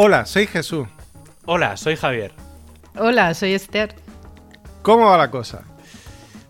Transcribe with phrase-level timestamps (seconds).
[0.00, 0.86] Hola, soy Jesús.
[1.44, 2.30] Hola, soy Javier.
[2.96, 3.96] Hola, soy Esther.
[4.82, 5.64] ¿Cómo va la cosa?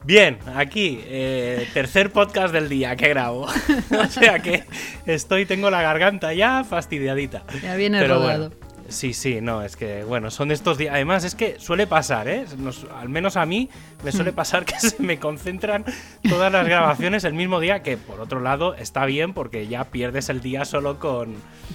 [0.04, 3.46] Bien, aquí, eh, tercer podcast del día que grabo.
[3.98, 4.64] o sea que
[5.06, 7.44] estoy, tengo la garganta ya fastidiadita.
[7.62, 8.50] Ya viene Pero rodado.
[8.50, 10.94] bueno, sí, sí, no, es que, bueno, son de estos días.
[10.94, 12.44] Además, es que suele pasar, ¿eh?
[12.56, 13.68] Nos- al menos a mí
[14.02, 14.14] me Hmm.
[14.14, 15.84] suele pasar que se me concentran
[16.28, 20.28] todas las grabaciones el mismo día, que por otro lado está bien porque ya pierdes
[20.28, 21.34] el día solo con,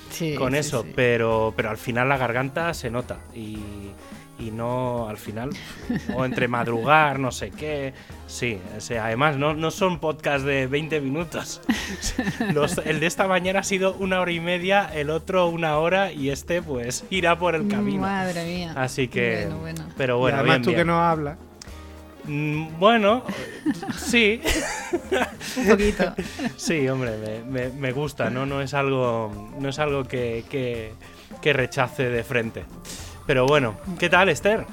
[0.09, 0.91] Sí, con sí, eso, sí.
[0.95, 3.57] Pero, pero al final la garganta se nota y,
[4.39, 5.51] y no al final,
[6.15, 7.93] o entre madrugar, no sé qué,
[8.27, 11.61] sí, o sea, además no, no son podcasts de 20 minutos.
[12.53, 16.11] Los- el de esta mañana ha sido una hora y media, el otro una hora
[16.11, 18.01] y este pues irá por el camino.
[18.01, 18.73] Madre mía.
[18.75, 19.85] Así que, Bueno, bueno.
[19.97, 20.87] pero y bueno, además bien, tú que bien.
[20.87, 21.37] no hablas.
[22.25, 23.23] Mm, Bueno,
[23.97, 24.41] sí,
[25.57, 26.13] Un poquito.
[26.57, 28.45] Sí, hombre, me, me- me gusta, ¿no?
[28.45, 30.93] No es algo, no es algo que, que-
[31.41, 32.63] que rechace de frente.
[33.25, 34.65] Pero bueno, ¿qué tal, Esther?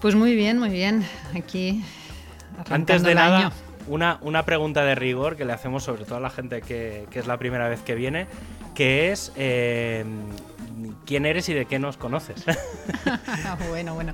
[0.00, 1.04] Pues muy bien, muy bien.
[1.34, 1.82] Aquí.
[2.68, 3.52] Antes de el nada, año.
[3.86, 7.18] una, una pregunta de rigor que le hacemos sobre todo a la gente que, que
[7.18, 8.26] es la primera vez que viene,
[8.74, 10.04] que es eh,
[11.06, 12.44] ¿quién eres y de qué nos conoces?
[13.70, 14.12] bueno, bueno.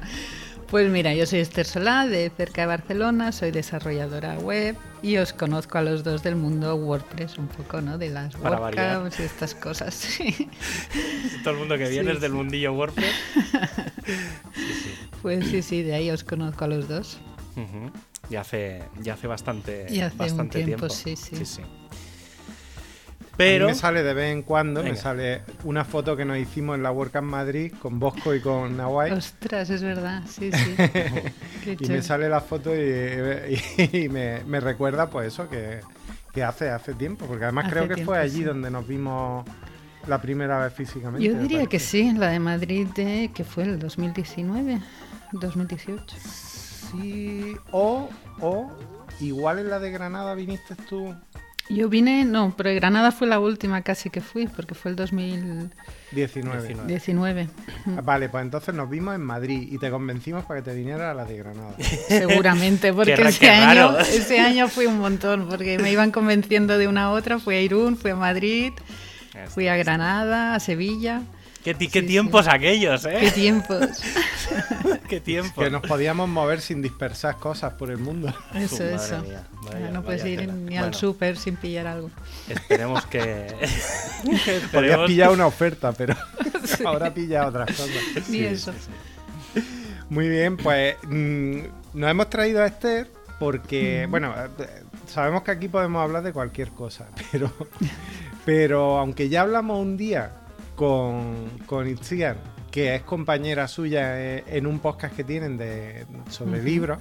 [0.71, 5.33] Pues mira, yo soy Esther Solá, de cerca de Barcelona, soy desarrolladora web y os
[5.33, 7.99] conozco a los dos del mundo WordPress un poco, ¿no?
[7.99, 8.59] De las Para.
[8.61, 9.95] WordCamps y estas cosas.
[9.95, 10.49] sí.
[11.45, 12.37] todo el mundo que viene Sí, es del sí.
[12.37, 13.15] mundillo WordPress.
[15.23, 17.19] Pues sí, sí, de ahí os conozco a los dos.
[18.31, 21.63] Ya hace, ya hace bastante, Y hace un bastante tiempo, sí, sí.
[23.37, 26.39] Pero A mí me sale de vez en cuando, me sale una foto que nos
[26.39, 29.13] hicimos en la WordCamp Madrid con Bosco y con Nahuay.
[29.13, 30.75] Ostras, es verdad, sí, sí.
[31.81, 35.81] Y me sale la foto y, y- y me, me recuerda pues eso que,
[36.33, 38.45] que hace hace tiempo, porque además Hace creo que tiempo, fue allí sí.
[38.45, 39.45] donde nos vimos
[40.07, 41.27] la primera vez físicamente.
[41.27, 44.81] Yo diría que sí, la de Madrid, de, que fue el 2019,
[45.33, 46.17] 2018.
[46.21, 48.09] Sí, o,
[48.41, 48.71] o
[49.21, 51.15] igual en la de Granada viniste tú
[51.69, 56.87] Yo vine, no, pero Granada fue la última casi que fui, porque fue el 2019.
[56.87, 57.49] 19.
[57.87, 61.11] Ah, Vale, pues entonces nos vimos en Madrid y te convencimos para que te vinieras
[61.11, 61.75] a la de Granada.
[62.09, 66.87] Seguramente, porque ese, qué año, ese año fui un montón, porque me iban convenciendo de
[66.87, 67.41] una a otra.
[67.41, 68.73] Fui a Irún, fui a Madrid,
[69.49, 71.23] fui a Granada, a Sevilla.
[71.75, 73.31] ¿Qué, qué Sí, tiempos aquellos, ¡Qué eh?
[73.33, 73.81] tiempos!
[75.09, 75.65] ¿Qué tiempos?
[75.65, 78.29] que nos podíamos mover sin dispersar cosas por el mundo.
[78.55, 79.19] Eso, Madre eso.
[79.23, 80.53] mía, Ya vaya- no puedes ir tela.
[80.53, 80.97] ni al Bueno.
[80.99, 82.11] súper sin pillar algo.
[82.49, 83.47] Esperemos que.
[84.25, 86.15] Podías esperemos- pillar una oferta, pero
[86.85, 88.29] ahora pilla otras cosas.
[88.29, 88.73] Ni eso.
[90.09, 91.59] Muy bien, pues mm,
[91.95, 93.11] nos hemos traído a Esther
[93.41, 94.33] porque, bueno,
[95.09, 97.53] sabemos que aquí podemos hablar de cualquier cosa, pero,
[98.45, 100.31] pero aunque ya hablamos un día
[100.77, 102.37] con, con Itziar,
[102.71, 106.99] que es compañera suya eh, en un podcast que tienen de, sobre libros,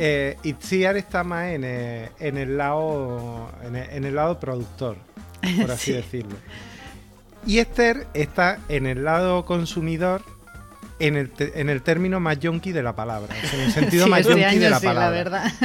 [0.00, 4.96] eh, Itziar está más en el, en el lado en el, en el lado productor,
[5.60, 5.92] por así Sí.
[5.92, 6.36] decirlo.
[7.46, 10.22] Y Esther está en el lado consumidor
[10.98, 14.10] en el, te- en el término más yonki de la palabra, en el sentido Sí,
[14.10, 15.10] más este yonki de la sí, palabra.
[15.10, 15.52] la verdad.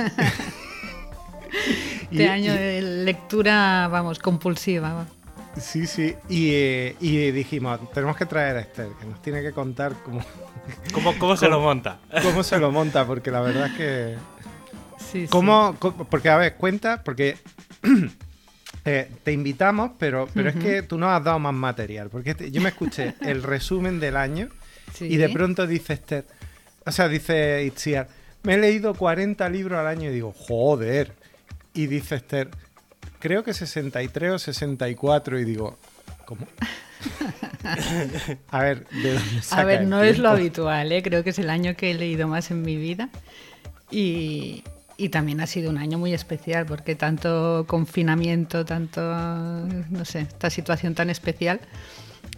[2.12, 5.06] Y- Este año y- de lectura, vamos, compulsiva.
[5.60, 6.16] Sí, sí.
[6.30, 10.22] Y, eh, y dijimos, tenemos que traer a Esther, que nos tiene que contar cómo,
[10.94, 12.00] ¿Cómo, cómo se lo monta?
[12.24, 14.16] cómo se lo monta, porque la verdad es que...
[14.98, 15.28] Sí, sí.
[15.30, 17.38] ¿Cómo, co- Porque, a ver, cuenta, porque
[18.86, 22.10] eh, te invitamos, pero, pero es que tú nos has dado más material.
[22.10, 24.50] Porque te- yo me escuché el resumen del año
[24.94, 25.06] Sí.
[25.06, 26.26] y de pronto dice Esther,
[26.86, 28.08] o sea, dice Itziar,
[28.44, 31.14] me he leído 40 libros al año y digo, joder.
[31.74, 32.50] Y dice Esther,
[33.24, 35.78] creo que 63 o 64 y digo,
[36.26, 36.46] ¿cómo?
[38.50, 41.02] a ver, ¿de dónde A saca ver, el no es lo habitual, ¿eh?
[41.02, 43.08] creo que es el año que he leído más en mi vida
[43.90, 44.66] y,
[44.98, 50.50] y también ha sido un año muy especial porque tanto confinamiento, tanto, no sé, esta
[50.50, 51.62] situación tan especial.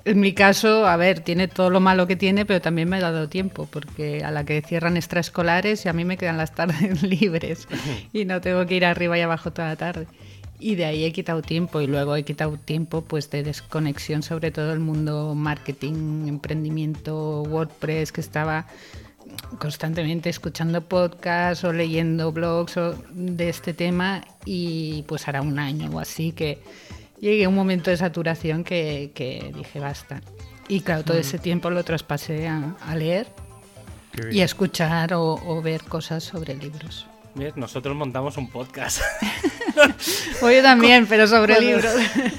[0.04, 3.02] En mi caso, a ver, tiene todo lo malo que tiene, pero también me ha
[3.02, 7.02] dado tiempo, porque a la que cierran extraescolares y a mí me quedan las tardes
[7.02, 7.68] libres
[8.14, 10.06] y no tengo que ir arriba y abajo toda la tarde.
[10.60, 14.52] Y de ahí he quitado tiempo y luego he quitado tiempo pues de desconexión sobre
[14.52, 18.68] todo el mundo marketing, emprendimiento, WordPress, que estaba
[19.60, 25.90] constantemente escuchando podcasts o leyendo blogs o de este tema y pues hará un año
[25.92, 26.60] o así que
[27.20, 30.22] llegué a un momento de saturación que, que dije basta.
[30.68, 33.28] Y claro, todo ese tiempo lo traspasé a, a leer
[34.32, 37.06] y a escuchar o, o ver cosas sobre libros.
[37.36, 37.56] ¿Ves?
[37.58, 39.02] Nosotros montamos un podcast.
[40.40, 41.94] Pues yo también, pero sobre libros.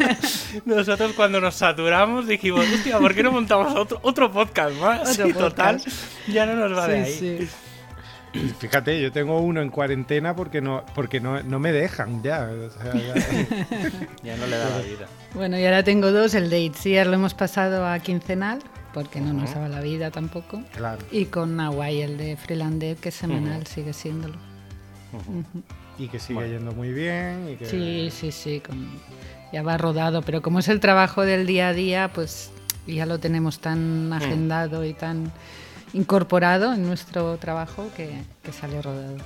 [0.65, 5.11] Nosotros cuando nos saturamos dijimos, hostia, ¿por qué no montamos otro, otro podcast más?
[5.11, 5.83] Otro y total,
[6.29, 7.13] ya no nos va de ahí.
[7.13, 7.49] Sí,
[8.33, 8.49] sí.
[8.59, 12.49] Fíjate, yo tengo uno en cuarentena porque no, porque no, no me dejan ya.
[12.51, 13.15] o sea, ya-
[14.23, 15.07] Ya no le da la vida.
[15.35, 16.33] Bueno, y ahora tengo dos.
[16.35, 18.61] El de Itziar lo hemos pasado a quincenal,
[18.95, 20.63] porque no nos daba la vida tampoco.
[20.75, 21.03] claro.
[21.11, 24.37] Y con Nahuay, el de Freelander, que es semanal, sigue siéndolo.
[25.99, 26.53] Y que sigue Bueno.
[26.53, 27.49] yendo muy bien.
[27.53, 27.67] Y que...
[27.67, 28.87] Sí, sí, sí, con-
[29.53, 32.51] ya va rodado, pero como es el trabajo del día a día, pues
[32.87, 35.33] ya lo tenemos tan agendado y tan
[35.93, 38.11] incorporado en nuestro trabajo que,
[38.43, 39.17] que sale rodado.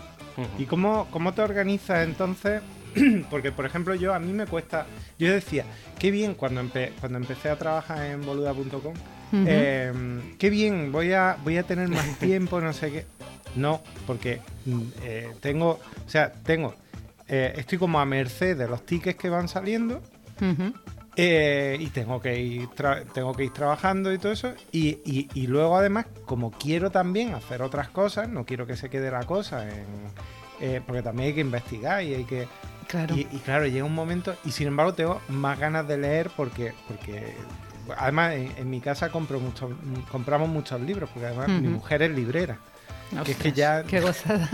[0.58, 2.62] ¿Y cómo, cómo te organizas entonces?
[3.30, 4.86] Porque, por ejemplo, yo a mí me cuesta.
[5.18, 5.64] Yo decía,
[5.98, 8.94] qué bien cuando, empe- cuando empecé a trabajar en boluda.com.
[9.32, 9.44] Ujú.
[9.46, 9.92] eh,
[10.38, 13.06] qué bien, voy a, voy a tener más tiempo, no sé qué.
[13.56, 15.80] No, porque mm, eh, tengo.
[16.06, 16.74] O sea, tengo.
[17.28, 20.00] eh, estoy como a merced de los tickets que van saliendo.
[21.16, 22.68] Eh, y tengo que ir
[23.12, 27.34] tengo que ir trabajando y todo eso y, y- y luego además como quiero también
[27.34, 31.40] hacer otras cosas no quiero que se quede la cosa en porque también hay que
[31.40, 32.46] investigar y hay que
[32.86, 33.14] Claro.
[33.16, 36.72] y, y claro llega un momento y sin embargo tengo más ganas de leer porque
[36.88, 37.34] porque
[37.98, 39.40] además en, en mi casa compro
[40.10, 42.58] compramos muchos libros porque además mi mujer es librera
[43.24, 44.48] que es que ya- Qué gozada.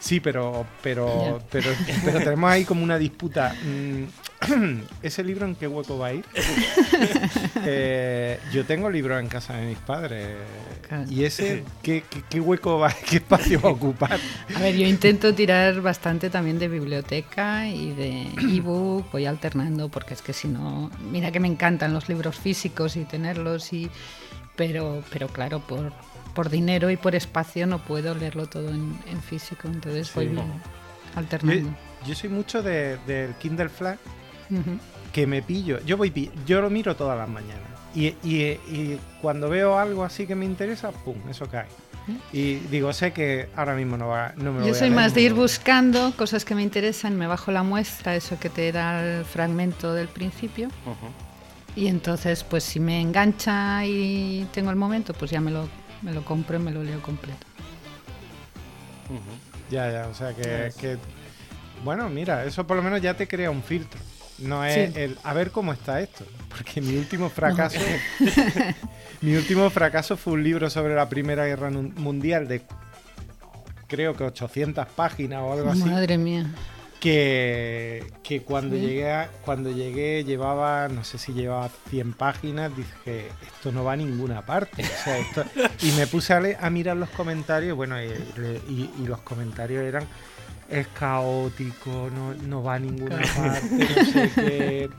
[0.00, 1.70] Sí, pero pero, pero
[2.04, 3.54] pero tenemos ahí como una disputa.
[3.64, 4.04] Mm,
[5.02, 6.24] ¿Ese libro en qué hueco va a ir?
[7.68, 10.36] Eh, yo tengo libros en casa de mis padres.
[11.10, 14.18] ¿Y ese qué, qué- qué hueco va, qué espacio va a ocupar?
[14.54, 20.14] A ver, yo intento tirar bastante también de biblioteca y de ebook, voy alternando, porque
[20.14, 23.90] es que si no, mira que me encantan los libros físicos y tenerlos, y
[24.54, 25.92] pero, pero claro, por,
[26.36, 30.34] por dinero y por espacio no puedo leerlo todo en, en físico, entonces voy Sí.
[30.36, 30.44] Yo,
[31.16, 31.70] alternando.
[32.06, 33.98] yo soy mucho de- del Kindle Flash
[34.50, 34.78] Ujú.
[35.12, 35.80] que me pillo.
[35.84, 37.64] Yo voy yo lo miro todas las mañanas.
[37.94, 41.66] Y, y- y cuando veo algo así que me interesa, pum, eso cae.
[42.32, 44.90] Y digo, sé que ahora mismo no, va, no me lo Yo voy a soy
[44.90, 48.48] leer, más de ir buscando cosas que me interesan, me bajo la muestra, eso que
[48.48, 50.68] te da el fragmento del principio.
[50.68, 51.08] Ujú.
[51.74, 55.68] Y entonces, pues si me engancha y tengo el momento, pues ya me lo,
[56.06, 57.44] me lo compro y me lo leo completo.
[59.70, 60.96] Ya, ya, o sea que, que-
[61.84, 64.00] Bueno, mira, eso por lo menos ya te crea un filtro.
[64.38, 65.00] No es Sí.
[65.00, 66.24] el a ver cómo está esto.
[66.48, 67.28] Porque mi último
[67.68, 67.78] fracaso.
[69.20, 72.62] mi último fracaso fue un libro sobre la Primera Guerra Mundial de
[73.88, 75.82] creo que 800 páginas o algo así.
[75.84, 76.46] Madre mía.
[77.06, 83.28] Que, que cuando llegué a- cuando llegué llevaba, no sé si llevaba 100 páginas, dije,
[83.46, 84.82] esto no va a ninguna parte.
[84.82, 85.44] O sea, esto-
[85.82, 88.06] y me puse a, mirar los comentarios, bueno, y,
[88.68, 90.04] y- y los comentarios eran,
[90.68, 94.90] es caótico, no, no va a ninguna parte, no sé qué.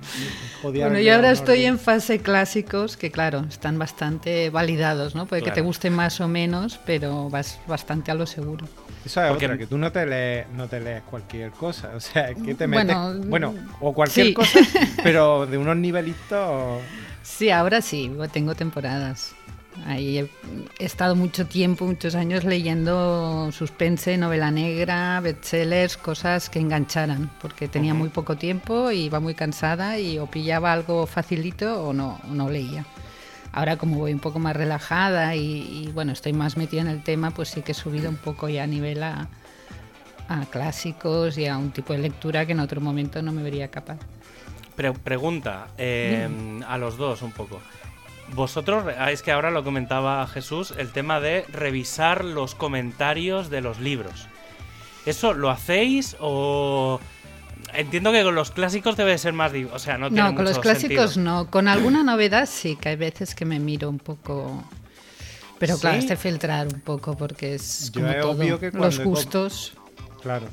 [0.63, 5.25] Bueno, yo ahora estoy en fase clásicos, que claro, están bastante validados, ¿no?
[5.25, 8.65] Puede que te guste más o menos, pero vas bastante a lo seguro.
[9.05, 11.91] Esa es Porque- otra, que tú no te lees, no te lees cualquier cosa.
[11.95, 12.95] O sea, que te metes.
[12.95, 14.33] Bueno, Bueno, o cualquier sí.
[14.33, 14.59] cosa,
[15.03, 16.81] pero de unos nivelitos.
[17.23, 19.33] Sí, ahora sí, tengo temporadas.
[19.85, 20.29] Ahí he,
[20.83, 27.93] estado mucho tiempo, muchos años leyendo suspense, novela negra, bestsellers, cosas que engancharan, porque tenía
[27.93, 32.49] muy poco tiempo y iba muy cansada y o pillaba algo facilito o no, no
[32.49, 32.85] leía.
[33.53, 37.01] Ahora como voy un poco más relajada y, y, bueno, estoy más metida en el
[37.01, 39.29] tema, pues sí que he subido un poco ya a nivel a,
[40.27, 43.69] a clásicos y a un tipo de lectura que en otro momento no me vería
[43.69, 43.97] capaz.
[44.75, 46.27] Pre- pregunta eh,
[46.67, 47.61] a los dos un poco.
[48.33, 53.61] Vosotros, ah, es que ahora lo comentaba Jesús, el tema de revisar los comentarios de
[53.61, 54.27] los libros.
[55.05, 56.99] ¿Eso lo hacéis o...?
[57.73, 59.51] Entiendo que con los clásicos debe ser más...
[59.73, 61.23] O sea, no tiene No, con los clásicos sentido.
[61.43, 61.49] no.
[61.49, 64.63] Con alguna novedad sí, que hay veces que me miro un poco.
[65.59, 66.03] Pero claro, ¿Sí?
[66.03, 68.31] es de filtrar un poco porque es Yo como es todo.
[68.31, 69.73] obvio que los cuando he comp- gustos.
[70.21, 70.45] Claro.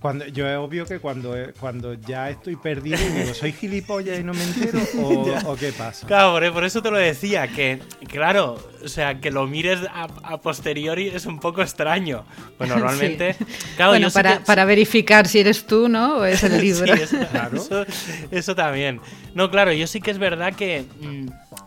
[0.00, 4.24] Cuando, yo es obvio que cuando, cuando ya estoy perdido y digo, ¿soy gilipollas y
[4.24, 4.80] no me entero?
[4.98, 6.06] ¿O, o qué pasa?
[6.06, 10.04] Claro, por- por eso te lo decía, que claro, o sea, que lo mires a,
[10.22, 12.24] a posteriori es un poco extraño.
[12.56, 13.44] Pues normalmente, Sí.
[13.76, 16.18] claro, bueno, yo para, que- para verificar si eres tú, ¿no?
[16.18, 16.96] O es el libro.
[16.96, 17.56] Sí, eso, Claro.
[17.58, 17.84] eso-
[18.30, 19.00] eso también.
[19.34, 21.26] No, claro, yo sí que es verdad que mm,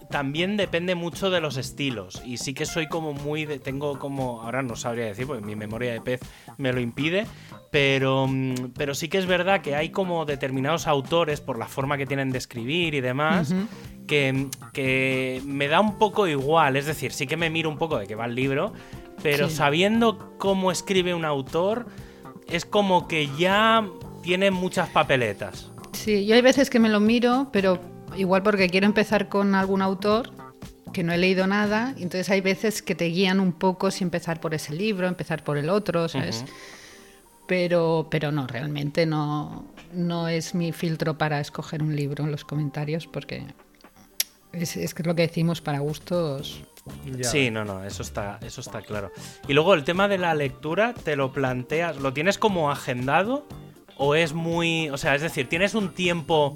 [0.10, 2.22] también depende mucho de los estilos.
[2.26, 3.60] Y sí que soy como muy de.
[3.60, 4.42] Tengo como.
[4.42, 6.20] Ahora no sabría decir, porque mi memoria de pez
[6.58, 7.26] me lo impide.
[7.74, 11.98] Pero, mm, pero sí que es verdad que hay como determinados autores, por la forma
[11.98, 13.52] que tienen de escribir y demás,
[14.06, 16.76] que, que me da un poco igual.
[16.76, 18.74] Es decir, sí que me miro un poco de qué va el libro.
[19.24, 19.56] pero Sí.
[19.56, 21.88] sabiendo cómo escribe un autor,
[22.48, 23.88] es como que ya
[24.22, 25.72] tiene muchas papeletas.
[25.94, 27.80] Sí, yo hay veces que me lo miro, pero
[28.18, 30.32] igual porque quiero empezar con algún autor
[30.94, 34.40] que no he leído nada, entonces hay veces que te guían un poco si empezar
[34.40, 36.44] por ese libro, empezar por el otro, ¿sabes?
[37.48, 42.46] Pero, pero no, realmente no, no es mi filtro para escoger un libro en los
[42.46, 43.46] comentarios, porque
[44.54, 46.64] es, es que es lo que decimos para gustos.
[47.06, 49.12] Ya Sí, no, no, eso está, eso está claro.
[49.48, 51.98] Y luego el tema de la lectura, ¿te lo planteas?
[51.98, 53.46] ¿Lo tienes como agendado?
[53.98, 54.90] ¿O es muy.
[54.90, 56.54] O sea, es decir, ¿tienes un tiempo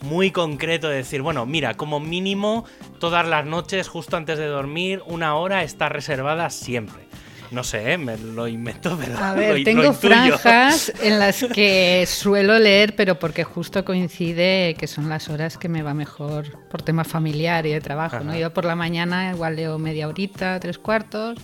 [0.00, 2.64] muy concreto de decir, bueno, mira, como mínimo
[2.98, 7.07] todas las noches, justo antes de dormir, una hora está reservada siempre?
[7.50, 7.98] No sé, ¿eh?
[7.98, 9.18] me lo invento, pero.
[9.18, 14.86] A ver, lo tengo franjas en las que suelo leer, pero porque justo coincide que
[14.86, 18.20] son las horas que me va mejor por tema familiar y de trabajo.
[18.20, 18.36] ¿no?
[18.36, 21.38] Yo por la mañana igual leo media horita, tres cuartos,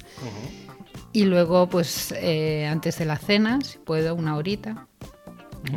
[1.12, 4.86] y luego pues eh, antes de la cena, si puedo, una horita.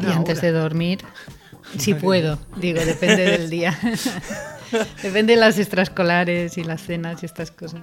[0.01, 0.47] y antes hora.
[0.47, 0.99] de dormir,
[1.77, 3.77] si puedo, digo, depende del día.
[5.01, 7.81] depende de las extraescolares y las cenas y estas cosas.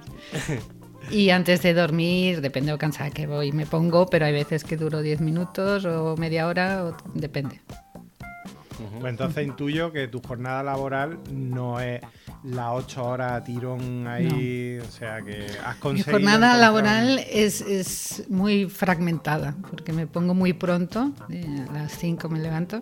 [1.11, 4.63] Y antes de dormir, depende de lo cansada que voy, me pongo, pero hay veces
[4.63, 7.61] que duro 10 minutos o media hora, o- depende.
[8.99, 12.01] Pues entonces intuyo que tu jornada laboral no es
[12.43, 16.11] las 8 horas a tirón ahí, o sea que has Mi conseguido.
[16.11, 21.73] jornada encontrar laboral un- es, es muy fragmentada, porque me pongo muy pronto, eh, a
[21.73, 22.81] las 5 me levanto.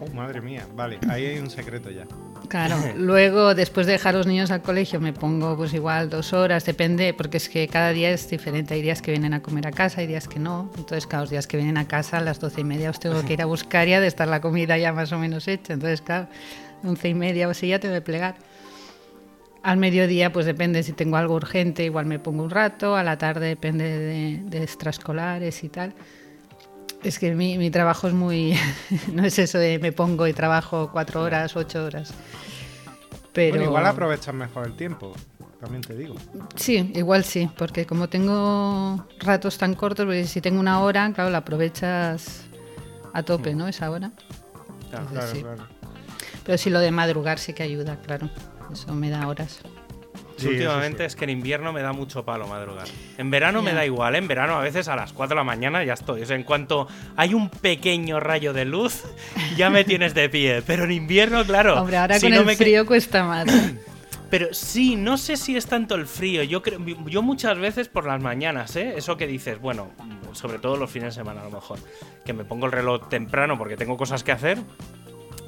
[0.00, 2.06] Oh, madre mía, vale, ahí hay un secreto ya.
[2.48, 6.64] Claro, luego después de dejar los niños al colegio me pongo pues igual dos horas,
[6.64, 8.74] depende, porque es que cada día es diferente.
[8.74, 10.70] Hay días que vienen a comer a casa, hay días que no.
[10.76, 13.24] Entonces, cada los días que vienen a casa a las doce y media os tengo
[13.24, 15.72] que ir a buscar ya de estar la comida ya más o menos hecha.
[15.72, 16.28] Entonces, claro,
[16.84, 18.36] once y media o así ya tengo que plegar.
[19.62, 22.94] Al mediodía, pues depende si tengo algo urgente, igual me pongo un rato.
[22.94, 25.94] A la tarde depende de, de extraescolares y tal.
[27.02, 28.58] Es que mi, mi trabajo es muy.
[29.12, 32.12] no es eso de me pongo y trabajo cuatro horas, ocho horas.
[33.32, 33.50] Pero.
[33.56, 35.12] Bueno, igual aprovechas mejor el tiempo,
[35.60, 36.16] también te digo.
[36.56, 41.30] Sí, igual sí, porque como tengo ratos tan cortos, pues si tengo una hora, claro,
[41.30, 42.42] la aprovechas
[43.12, 43.68] a tope, ¿no?
[43.68, 44.10] Esa hora.
[44.90, 45.06] Claro.
[45.08, 45.42] Entonces, Claro, sí.
[45.42, 45.68] claro.
[46.44, 48.30] Pero sí lo de madrugar sí que ayuda, claro.
[48.72, 49.60] Eso me da horas.
[50.36, 52.86] Sí, últimamente es que en invierno me da mucho palo madrugar.
[53.16, 54.18] En verano me da igual, ¿eh?
[54.18, 56.22] en verano a veces a las 4 de la mañana ya estoy.
[56.22, 59.04] O sea, en cuanto hay un pequeño rayo de luz,
[59.56, 60.62] ya me tienes de pie.
[60.66, 61.80] Pero en invierno, claro.
[61.80, 63.46] Hombre, ahora si con no el me frío cuesta más.
[64.30, 66.42] Pero sí, no sé si es tanto el frío.
[66.42, 68.94] Yo creo, yo muchas veces por las mañanas, ¿eh?
[68.96, 69.92] Eso que dices, bueno,
[70.32, 71.78] sobre todo los fines de semana a lo mejor,
[72.24, 74.58] que me pongo el reloj temprano porque tengo cosas que hacer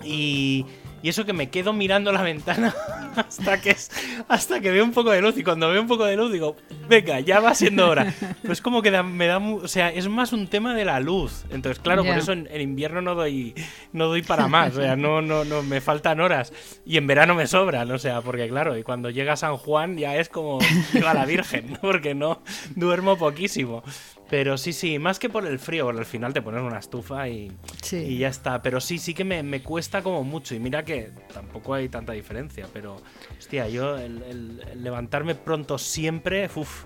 [0.05, 0.65] y,
[1.03, 2.75] y eso que me quedo mirando la ventana
[3.17, 3.91] hasta que es,
[4.29, 6.57] hasta que veo un poco de luz y cuando veo un poco de luz digo,
[6.89, 8.13] venga, ya va siendo hora.
[8.45, 11.45] Pues como que da- me da, o sea, es más un tema de la luz.
[11.51, 12.19] Entonces, claro, por Ya.
[12.19, 13.55] eso en, en invierno no doy
[13.93, 16.53] no doy para más, o sea, no no no me faltan horas
[16.87, 20.17] y en verano me sobran, o sea, porque claro, y cuando llega San Juan ya
[20.17, 20.59] es como
[20.93, 21.79] viva la Virgen, ¿no?
[21.81, 22.43] porque no
[22.75, 23.83] duermo poquísimo.
[24.31, 27.29] Pero sí, sí, más que por el frío, porque al final te pones una estufa
[27.29, 27.51] y,
[27.83, 27.97] Sí.
[27.97, 28.61] y ya está.
[28.61, 30.55] Pero sí, sí que me, me cuesta como mucho.
[30.55, 32.67] Y mira que tampoco hay tanta diferencia.
[32.73, 32.97] Pero,
[33.39, 36.85] hostia, yo el, el- el levantarme pronto siempre, uff,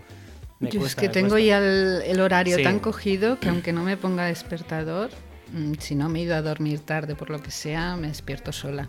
[0.60, 1.00] me Yo es cuesta.
[1.02, 1.46] que me tengo cuesta.
[1.48, 2.62] ya el, el horario Sí.
[2.62, 5.10] tan cogido que aunque no me ponga despertador,
[5.52, 8.52] mm, si no me he ido a dormir tarde por lo que sea, me despierto
[8.52, 8.86] sola.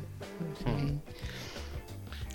[0.59, 0.99] Sí.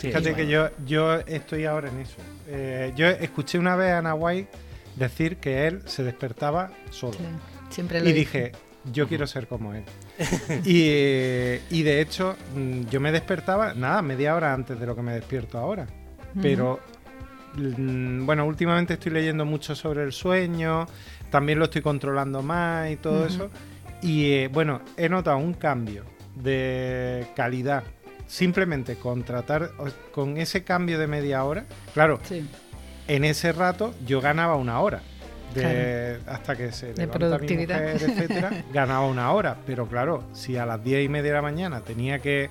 [0.00, 0.36] Sí, Fíjate bueno.
[0.36, 2.16] que yo, yo estoy ahora en eso.
[2.48, 4.46] Eh, yo escuché una vez a Nahuay
[4.98, 7.14] decir que él se despertaba solo.
[7.14, 7.24] Sí,
[7.70, 8.52] Siempre lo Y dije,
[8.92, 9.84] yo quiero ser como él.
[10.64, 14.96] y, eh, y de hecho, mm, yo me despertaba, nada, media hora antes de lo
[14.96, 15.86] que me despierto ahora.
[16.40, 16.80] Pero,
[17.56, 20.86] mm, bueno, últimamente estoy leyendo mucho sobre el sueño,
[21.30, 23.50] también lo estoy controlando más y todo eso.
[24.02, 27.82] Y eh, bueno, he notado un cambio de calidad.
[28.26, 31.64] Simplemente con tratar, o- con ese cambio de media hora,
[31.94, 32.46] claro, Sí.
[33.08, 35.02] En ese rato yo ganaba una hora.
[35.54, 37.80] De, hasta que se De mi productividad.
[37.80, 39.56] mujer, etcétera, ganaba una hora.
[39.66, 42.50] Pero claro, si a las diez y media de la mañana tenía que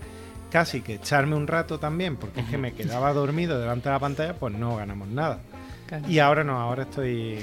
[0.51, 3.99] casi que echarme un rato también, porque es que me quedaba dormido delante de la
[3.99, 5.39] pantalla, pues no ganamos nada.
[5.85, 6.09] claro.
[6.09, 7.37] Y ahora no, ahora estoy,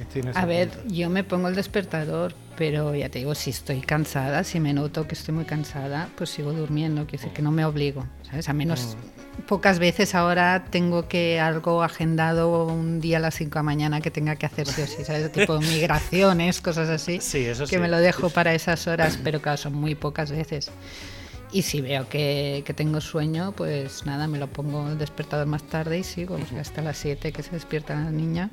[0.00, 3.50] estoy en ese A ver, yo me pongo el despertador, pero ya te digo, si
[3.50, 7.42] estoy cansada, si me noto que estoy muy cansada, pues sigo durmiendo, quiero decir que
[7.42, 8.48] no me obligo, ¿sabes?
[8.48, 8.96] A menos
[9.46, 14.00] pocas veces ahora tengo que algo agendado un día a las 5 de la mañana
[14.00, 15.30] que tenga que hacer o sí, ¿sabes?
[15.32, 17.78] Tipo migraciones, cosas así, Sí, eso que sí.
[17.78, 20.70] me lo dejo para esas horas, pero claro, son muy pocas veces.
[21.52, 25.62] Y si veo que, que tengo sueño, pues nada, me lo pongo el despertador más
[25.62, 28.50] tarde y sigo, hasta las 7 que se despierta la niña.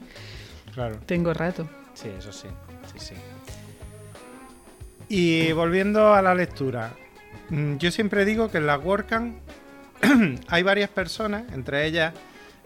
[0.74, 0.98] Claro.
[1.06, 1.68] Tengo rato.
[1.96, 2.48] Sí, eso sí.
[2.94, 3.16] Sí, sí.
[5.10, 6.94] Y volviendo a la lectura,
[7.50, 9.38] mm, yo siempre digo que en la WordCamp
[10.48, 12.14] hay varias personas, entre ellas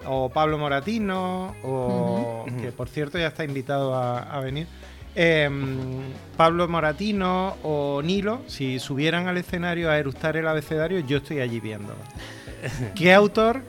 [0.06, 4.68] o Pablo Moratino, o que por cierto ya está invitado a, a venir.
[5.16, 6.02] em,
[6.36, 11.60] Pablo Moratino o Nilo, si subieran al escenario a eructar el abecedario, yo estoy allí
[11.60, 11.98] viéndolo.
[12.96, 13.62] ¿Qué autor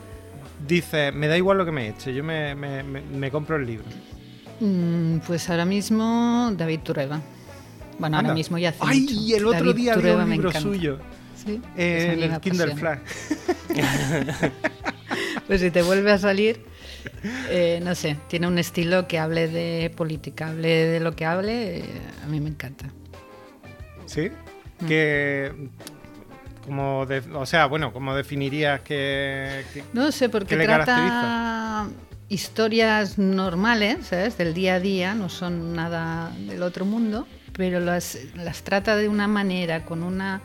[0.66, 3.66] dice, me da igual lo que me eche, yo me, me- me- me compro el
[3.66, 3.86] libro?
[4.60, 7.20] Mm, pues ahora mismo David Trueba.
[7.98, 9.00] Bueno, ahora mismo ya hace ¡Ay!
[9.00, 9.36] mucho.
[9.36, 10.68] El otro David día había Trueba un me libro encanta.
[10.68, 10.98] suyo
[11.44, 12.78] Sí, pues a en el.
[12.78, 12.98] Flash.
[15.46, 16.60] Pues si te vuelve a salir,
[17.48, 21.78] eh, no sé, tiene un estilo que hable de política, hable de lo que hable,
[21.78, 21.84] eh,
[22.22, 22.86] a mí me encanta.
[24.04, 24.30] ¿Sí?
[24.80, 24.86] Mm.
[24.86, 25.52] Que.
[26.66, 31.88] Como de- o sea, bueno, ¿cómo definirías que, que- No sé, porque ¿Qué le trata
[32.28, 34.36] historias normales, ¿sabes?
[34.36, 39.08] Del día a día, no son nada del otro mundo, pero las, las trata de
[39.08, 40.42] una manera, con una,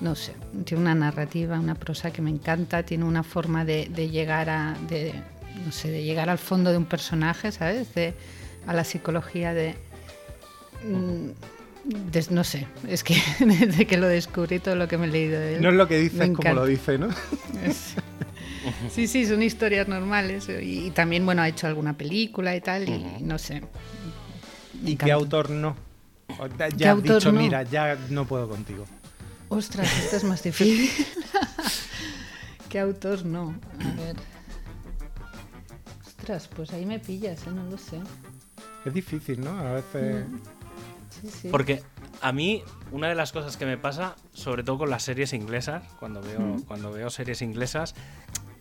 [0.00, 0.34] no sé,
[0.64, 4.76] tiene una narrativa, una prosa que me encanta, tiene una forma de, de llegar a,
[4.88, 5.12] de,
[5.64, 7.94] no sé, de llegar al fondo de un personaje, ¿sabes?
[7.94, 8.14] De,
[8.66, 9.74] a la psicología de...
[10.84, 11.30] mm,
[12.30, 15.56] no sé, es que desde que lo descubrí todo lo que me he leído de
[15.56, 15.62] él.
[15.62, 17.08] No es lo que dices como lo dice, ¿no?
[17.62, 17.94] Es-
[18.90, 20.48] Sí, sí, son historias normales.
[20.48, 23.62] Y, y también, bueno, ha hecho alguna película y tal, y no sé.
[24.82, 25.76] ¿Y qué autor no?
[26.48, 27.40] Ya- ¿Qué has autor dicho, no?
[27.42, 28.86] mira, ya no puedo contigo.
[29.48, 30.90] Ostras, esto es más difícil.
[32.68, 33.54] ¿Qué autor no?
[33.80, 34.16] A ver.
[36.06, 37.50] Ostras, pues ahí me pillas, ¿eh?
[37.50, 38.00] no lo sé.
[38.84, 39.58] Es difícil, ¿no?
[39.58, 40.26] A veces.
[41.20, 41.48] Sí, sí.
[41.50, 41.82] Porque
[42.20, 45.82] a mí, una de las cosas que me pasa, sobre todo con las series inglesas,
[46.00, 47.94] cuando veo, cuando veo series inglesas,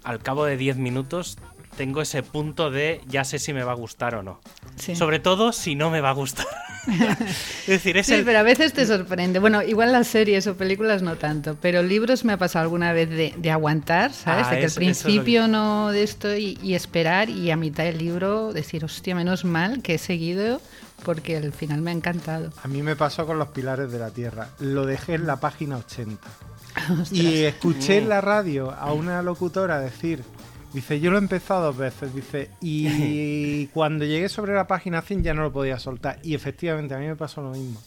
[0.04, 1.38] al cabo de 10 minutos
[1.78, 4.42] tengo ese punto de ya sé si me va a gustar o no.
[4.76, 4.96] Sí.
[4.96, 6.46] Sobre todo si no me va a gustar.
[7.62, 8.26] es decir, es Sí, el...
[8.26, 9.40] pero a veces te sorprende.
[9.40, 13.10] Bueno, igual las series o películas no tanto, pero libros me ha pasado alguna vez
[13.10, 14.48] de, de aguantar, ¿sabes?
[14.48, 17.84] Ah, de que al principio que- no de esto y, y esperar y a mitad
[17.84, 20.62] del libro decir, hostia, menos mal que he seguido
[21.04, 22.52] porque al final me ha encantado.
[22.64, 24.50] A mí me pasó con los pilares de la tierra.
[24.60, 26.18] Lo dejé en la página 80.
[26.92, 27.12] Ostras.
[27.12, 30.24] Y escuché en la radio a una locutora decir,
[30.74, 35.24] dice, yo lo he empezado dos veces, dice, y cuando llegué sobre la página 100
[35.24, 36.20] ya no lo podía soltar.
[36.24, 37.80] Y efectivamente, a mí me pasó lo mismo.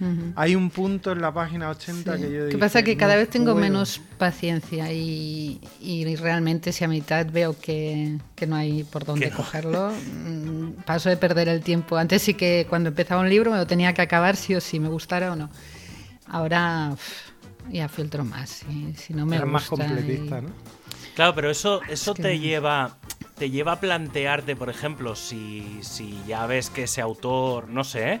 [0.00, 0.32] Ujú.
[0.36, 2.22] Hay un punto en la página 80 Sí.
[2.22, 3.56] que yo dije, que pasa que cada "No vez tengo puedo".
[3.56, 9.24] menos paciencia y, y realmente si a mitad veo que, que no hay por dónde
[9.24, 9.36] Que no.
[9.38, 11.96] cogerlo, mm, paso de perder el tiempo.
[11.96, 14.78] Antes sí que cuando empezaba un libro me lo tenía que acabar sí o sí,
[14.78, 15.50] me gustara o no.
[16.28, 19.84] Ahora uf, ya filtro más, si, si no me más gusta.
[19.84, 20.77] completista, y- ¿no?
[21.18, 22.96] Claro, pero eso, eso que te lleva.
[23.36, 28.20] Te lleva a plantearte, por ejemplo, si, si ya ves que ese autor, no sé,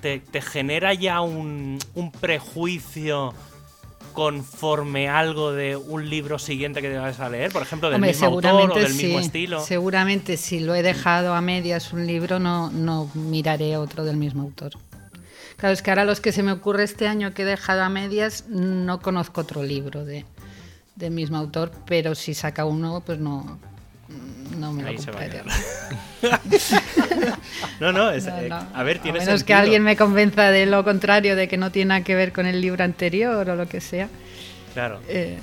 [0.00, 3.32] te, te genera ya un, un prejuicio
[4.12, 8.10] conforme algo de un libro siguiente que te vas a leer, por ejemplo, del Hombre,
[8.10, 9.60] mismo autor o del mismo estilo.
[9.60, 14.42] Seguramente si lo he dejado a medias un libro no, no miraré otro del mismo
[14.42, 14.72] autor.
[15.58, 17.88] Claro, es que ahora los que se me ocurre este año que he dejado a
[17.88, 20.24] medias no conozco otro libro de,
[20.96, 23.58] del mismo autor, pero si saca uno, pues no,
[24.58, 25.42] no me lo Ahí a compraré.
[27.80, 28.66] no, no, es- No, eh, no.
[28.74, 31.90] a ver, tiene menos que alguien me convenza de lo contrario, de que no tiene
[31.90, 34.08] nada que ver con el libro anterior o lo que sea.
[34.74, 35.00] Claro.
[35.08, 35.38] Eh,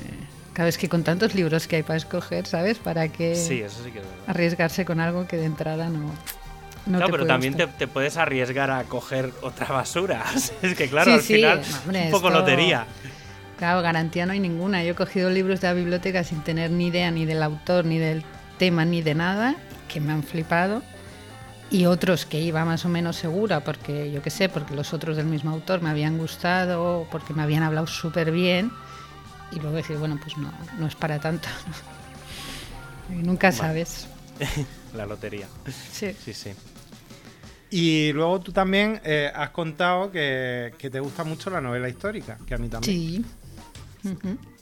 [0.57, 2.77] es que con tantos libros que hay para escoger, ¿sabes?
[2.77, 4.23] Para que Sí, eso sí que es verdad.
[4.27, 6.11] arriesgarse con algo que de entrada no.
[6.85, 10.23] no claro, pero también te, te puedes arriesgar a coger otra basura.
[10.61, 12.85] es que claro, Sí, al sí, final hombre, un poco esto- lotería.
[13.57, 14.83] Claro, garantía no hay ninguna.
[14.83, 17.97] Yo he cogido libros de la biblioteca sin tener ni idea ni del autor, ni
[17.97, 18.23] del
[18.57, 19.55] tema, ni de nada,
[19.87, 20.81] que me han flipado.
[21.69, 25.17] Y otros que iba más o menos segura, porque yo qué sé, porque los otros
[25.17, 28.71] del mismo autor me habían gustado, porque me habían hablado súper bien.
[29.51, 31.47] Y luego decir, bueno, pues no, no es para tanto.
[33.09, 34.07] Y nunca sabes.
[34.95, 35.45] La lotería.
[35.91, 36.15] Sí.
[36.23, 36.51] Sí, sí.
[37.69, 42.37] Y luego tú también eh, has contado que, que te gusta mucho la novela histórica,
[42.45, 42.95] que a mí también.
[42.95, 43.25] Sí.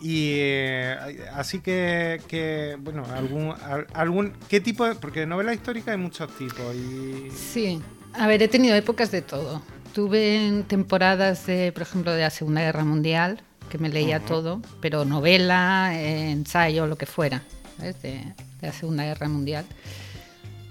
[0.02, 0.96] Y eh,
[1.34, 6.30] así que, que, bueno, algún, al- algún, ¿qué tipo de, porque novela histórica hay muchos
[6.38, 7.82] tipos y Sí,
[8.14, 9.62] a ver, he tenido épocas de todo.
[9.94, 15.06] Tuve temporadas de, por ejemplo, de la Segunda Guerra Mundial, que me leía todo, pero
[15.06, 17.42] novela, eh, ensayo, lo que fuera.
[17.80, 19.66] De, de la Segunda Guerra Mundial.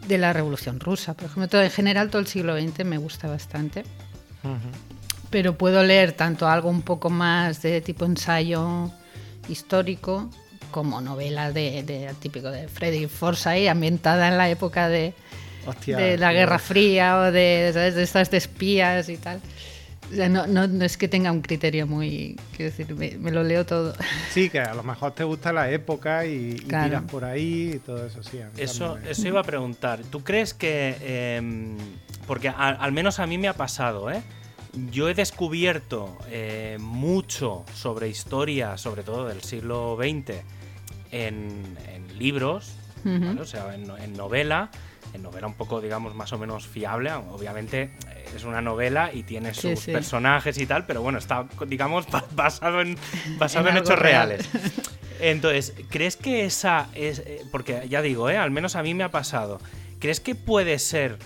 [0.06, 3.28] De la Revolución Rusa, por ejemplo, todo, en general todo el siglo XX me gusta
[3.28, 3.84] bastante.
[5.30, 8.90] Pero puedo leer tanto algo un poco más de tipo ensayo
[9.48, 10.28] histórico
[10.70, 15.14] como novela de, de típico de Frederick Forsyth ambientada en la época de,
[15.66, 16.38] Hostia, de la tío.
[16.38, 17.94] Guerra Fría o de, ¿sabes?
[17.94, 19.40] de estas de espías y tal.
[20.10, 22.36] O sea, no, no, no es que tenga un criterio muy...
[22.56, 23.94] Quiero decir, me, me lo leo todo.
[24.32, 26.88] Sí, que a lo mejor te gusta la época y, y Claro.
[26.88, 28.40] tiras por ahí y todo eso, sí.
[28.56, 30.00] Eso, me- eso iba a preguntar.
[30.10, 30.96] ¿Tú crees que...
[31.36, 31.76] em,
[32.26, 34.20] porque a- al menos a mí me ha pasado, ¿eh?
[34.90, 40.36] Yo he descubierto eh, mucho sobre historia, sobre todo del siglo XX,
[41.10, 42.74] en, en libros,
[43.40, 44.70] o sea, en, en novela,
[45.12, 47.12] en novela un poco, digamos, más o menos fiable.
[47.12, 49.90] Obviamente eh, es una novela y tiene sus sí.
[49.92, 52.96] personajes y tal, pero bueno, está, digamos, ba- basado en,
[53.38, 54.28] basado En hechos real.
[54.28, 54.48] reales.
[55.18, 57.18] Entonces, ¿crees que esa es...
[57.20, 58.36] eh, Porque ya digo, ¿eh?
[58.38, 59.60] al menos a mí me ha pasado.
[59.98, 61.18] ¿Crees que puede ser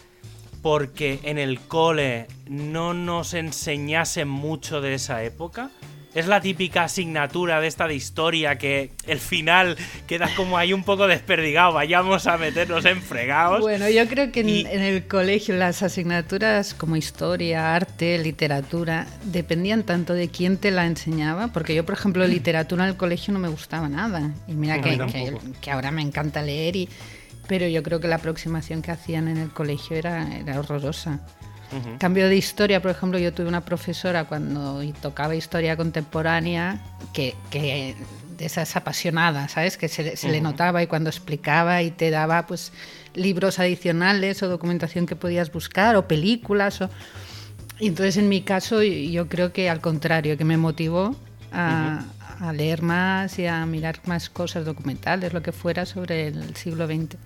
[0.65, 5.69] porque en el cole no nos enseñasen mucho de esa época?
[6.15, 10.83] Es la típica asignatura de esta de historia que el final queda como ahí un
[10.83, 11.75] poco desperdigado.
[11.75, 13.61] Vayamos a meternos en fregados.
[13.61, 19.07] Bueno, yo creo que en, Y- en el colegio las asignaturas como historia, arte, literatura,
[19.25, 23.35] dependían tanto de quién te la enseñaba, porque yo, por ejemplo, literatura en el colegio
[23.35, 24.31] no me gustaba nada.
[24.49, 26.89] Y mira que, que, que ahora me encanta leer, y,
[27.47, 31.21] pero yo creo que la aproximación que hacían en el colegio era, era horrorosa.
[31.73, 31.99] Ujú.
[31.99, 36.81] Cambio de historia, por ejemplo, yo tuve una profesora cuando tocaba historia contemporánea
[37.13, 37.97] que, que
[38.37, 39.77] de esas apasionadas, ¿sabes?
[39.77, 40.45] Que se, se le Ujú.
[40.45, 42.73] notaba y cuando explicaba y te daba pues
[43.15, 46.91] libros adicionales o documentación que podías buscar o películas o
[47.79, 51.17] y entonces en mi caso yo creo que al contrario, que me motivó
[51.53, 52.05] a,
[52.41, 56.87] a leer más y a mirar más cosas documentales, lo que fuera sobre el siglo
[56.87, 57.17] XX.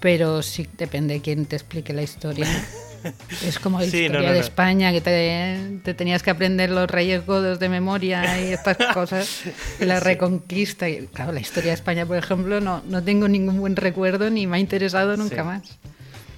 [0.00, 2.46] Pero sí depende de quién te explique la historia.
[3.44, 4.44] Es como la Sí, no, historia no, de no.
[4.44, 9.42] España, que te, te tenías que aprender los reyes godos de memoria y estas cosas,
[9.80, 10.88] y la reconquista.
[10.88, 14.46] Y, claro, la historia de España, por ejemplo, no, no tengo ningún buen recuerdo ni
[14.46, 15.42] me ha interesado nunca Sí.
[15.42, 15.62] más.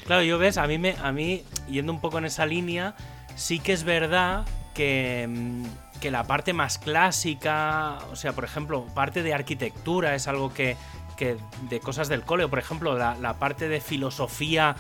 [0.07, 2.95] Claro, yo ves, a mí, me, a mí, yendo un poco en esa línea,
[3.37, 5.65] sí que es verdad que, mm,
[6.05, 10.77] que la parte más clásica, o sea, por ejemplo, parte de arquitectura es algo que,
[11.17, 11.39] que
[11.71, 14.77] de cosas del cole, o por ejemplo, la, la parte de filosofía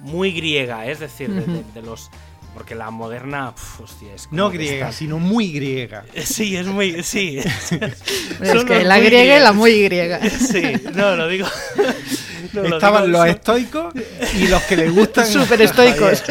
[0.00, 2.10] muy griega, es decir, de, de- de los...
[2.52, 6.04] Porque la moderna, pf, hostia, es No griega, está- sino muy griega.
[6.24, 7.02] Sí, es muy...
[7.02, 7.38] Sí.
[7.38, 10.20] Es que la griega y la muy griega.
[10.28, 10.60] Sí,
[10.94, 11.46] no, lo digo...
[12.52, 13.94] lo Estaban digo los estoicos
[14.34, 15.26] y los que le gustan.
[15.26, 16.22] Súper estoicos.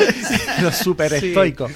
[0.62, 1.28] los super Sí.
[1.28, 1.72] estoicos.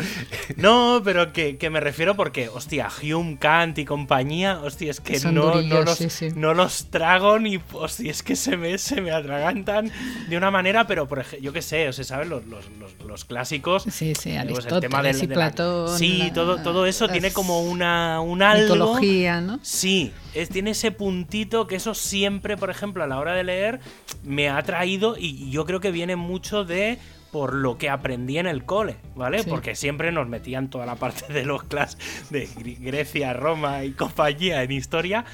[0.55, 5.19] No, pero que, que me refiero porque, hostia, Hume, Kant y compañía, hostia, es que
[5.19, 6.29] no, no, los, sí, sí.
[6.35, 9.91] no los trago ni, hostia, es que se me, se me atragantan
[10.27, 12.27] de una manera, pero por ejemplo, yo qué sé, o sea, ¿sabes?
[12.27, 13.83] Los, los, los, los clásicos.
[13.83, 17.31] Sí, sí, eh, pues Aristóteles y de Platón, Sí, la- todo, todo eso las tiene
[17.31, 18.73] como una, un algo.
[18.73, 19.59] Mitología, ¿no?
[19.61, 23.79] Sí, es, tiene ese puntito que eso siempre, por ejemplo, a la hora de leer,
[24.29, 26.99] me ha traído y yo creo que viene mucho de
[27.31, 29.43] por lo que aprendí en el cole, ¿vale?
[29.43, 29.49] Sí.
[29.49, 31.97] Porque siempre nos metían toda la parte de los clas
[32.29, 35.25] de Gre- Grecia, Roma y compañía en historia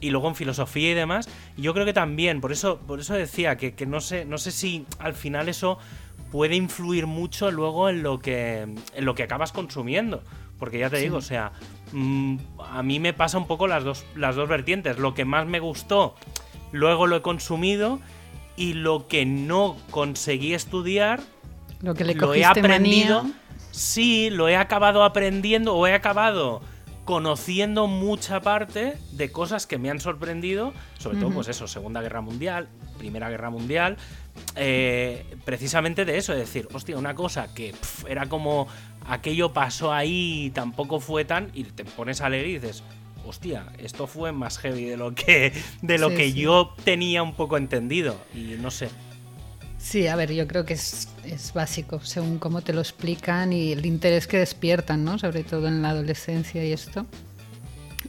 [0.00, 1.28] y luego en filosofía y demás.
[1.56, 4.36] Y yo creo que también, por eso, por eso decía que, que no sé, no
[4.38, 5.78] sé si al final eso
[6.32, 10.22] puede influir mucho luego en lo que, en lo que acabas consumiendo.
[10.58, 11.02] Porque ya te Sí.
[11.04, 11.52] digo, o sea,
[11.92, 12.36] mm,
[12.68, 14.98] a mí me pasa un poco las dos, las dos vertientes.
[14.98, 16.14] Lo que más me gustó,
[16.72, 17.98] luego lo he consumido.
[18.60, 21.20] Y lo que no conseguí estudiar,
[21.80, 23.22] Lo que le lo he aprendido.
[23.22, 23.36] manía.
[23.70, 26.60] Sí, lo he acabado aprendiendo o he acabado
[27.06, 32.20] conociendo mucha parte de cosas que me han sorprendido, sobre todo pues eso, Segunda Guerra
[32.20, 32.68] Mundial,
[32.98, 33.96] Primera Guerra Mundial,
[34.56, 37.74] eh, precisamente de eso, es decir, hostia, una cosa que
[38.06, 38.68] era como
[39.08, 42.84] aquello pasó ahí y tampoco fue tan, y te pones a leer y dices,
[43.30, 46.34] hostia, esto fue más heavy de lo que, de lo Sí, que sí.
[46.34, 48.88] yo tenía un poco entendido, y no sé.
[49.78, 53.72] Sí, a ver, yo creo que es, es básico, según cómo te lo explican y
[53.72, 55.18] el interés que despiertan, ¿no?
[55.18, 57.06] Sobre todo en la adolescencia y esto.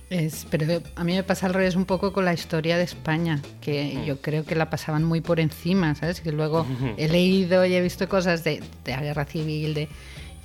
[0.10, 3.42] Es, pero a mí me pasa al revés un poco con la historia de España,
[3.62, 4.04] que Mm.
[4.06, 6.20] yo creo que la pasaban muy por encima, ¿sabes?
[6.20, 6.66] Que luego
[6.98, 9.88] he leído y he visto cosas de, de la guerra civil, de...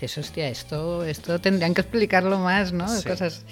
[0.01, 2.87] Dices, hostia, esto, esto tendrían que explicarlo más, ¿no?
[2.87, 3.09] Sí.
[3.09, 3.45] Cosas...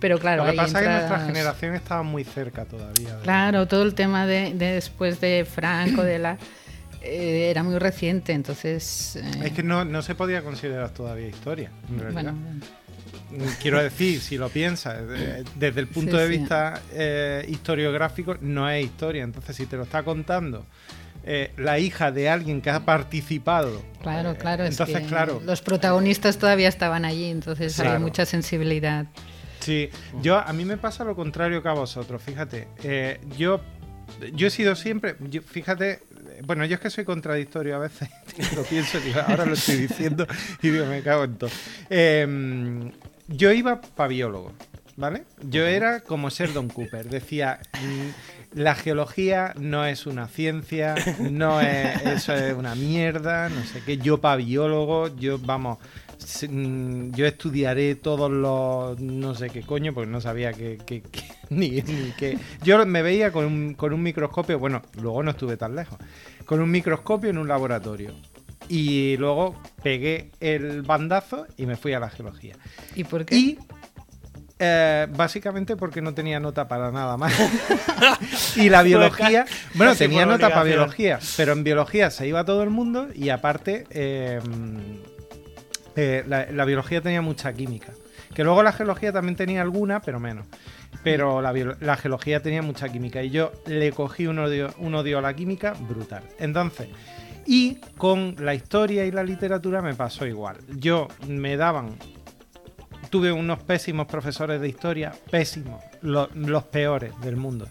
[0.00, 3.18] Pero claro, Lo que pasa es que nuestra generación estaba muy cerca todavía.
[3.22, 6.38] Claro, todo el tema de, de después de Franco, de la
[7.02, 11.70] eh, era muy reciente, entonces eh, Es que no, no se podía considerar todavía historia.
[11.90, 12.32] en realidad.
[12.32, 12.64] bueno,
[13.62, 14.98] Quiero decir, si lo piensas,
[15.54, 16.38] desde el punto Sí, de sí.
[16.38, 19.22] vista eh, historiográfico, no es historia.
[19.22, 20.66] Entonces, si te lo está contando
[21.24, 23.82] eh, la hija de alguien que ha participado.
[24.02, 25.40] claro, eh, claro, es Entonces, que claro.
[25.44, 27.90] los protagonistas todavía estaban allí, entonces Claro.
[27.90, 29.06] había mucha sensibilidad.
[29.60, 29.88] Sí,
[30.22, 32.68] yo a mí me pasa lo contrario que a vosotros, fíjate.
[32.82, 33.60] eh, yo,
[34.34, 36.00] yo he sido siempre, yo- fíjate,
[36.44, 38.08] bueno, yo es que soy contradictorio a veces,
[38.56, 40.26] lo pienso, ahora lo estoy diciendo
[40.62, 41.50] y digo, me cago en todo.
[41.90, 42.90] Em,
[43.28, 44.52] yo iba para biólogo,
[44.96, 45.24] ¿vale?
[45.42, 51.60] Yo era como ser Don Cooper, decía, mm, la geología no es una ciencia, no
[51.60, 55.78] es, eso es una mierda, no sé qué, yo para biólogo, yo, vamos,
[57.12, 60.78] yo estudiaré todos los, no sé qué coño, porque no sabía que,
[61.50, 62.38] ni, ni que...
[62.62, 65.98] Yo me veía con un, con un microscopio, bueno, luego no estuve tan lejos,
[66.44, 68.14] con un microscopio en un laboratorio.
[68.68, 72.54] Y luego pegué el bandazo y me fui a la geología.
[72.94, 73.34] ¿Y por qué?
[73.34, 73.58] Y
[74.62, 77.32] eh, básicamente porque no tenía nota para nada más.
[78.56, 82.68] y la biología, bueno, tenía nota para biología, pero en biología se iba todo el
[82.68, 84.38] mundo y aparte eh,
[85.96, 87.92] eh, la, biología tenía mucha química.
[88.34, 90.46] Que luego la geología también tenía alguna, pero menos.
[91.02, 95.74] Pero la, geología tenía mucha química y yo le cogí un odio, a la química
[95.88, 96.22] brutal.
[96.38, 96.88] Entonces,
[97.46, 100.58] y con la historia y la literatura me pasó igual.
[100.76, 101.96] Yo me daban
[103.10, 107.66] tuve unos pésimos profesores de historia, pésimos, lo- los peores del mundo.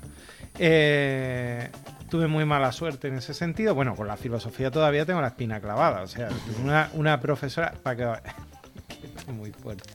[0.58, 1.70] Eh,
[2.10, 3.76] tuve muy mala suerte en ese sentido.
[3.76, 6.02] Bueno, con la filosofía todavía tengo la espina clavada.
[6.02, 6.30] O sea,
[6.64, 9.90] una, una profesora, para que muy fuerte.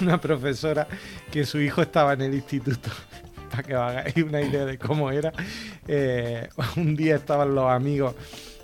[0.00, 0.86] Una profesora
[1.30, 2.90] que su hijo estaba en el instituto.
[3.50, 5.30] Para que os hagáis una idea de cómo era.
[5.86, 8.14] Eh, un día estaban los amigos,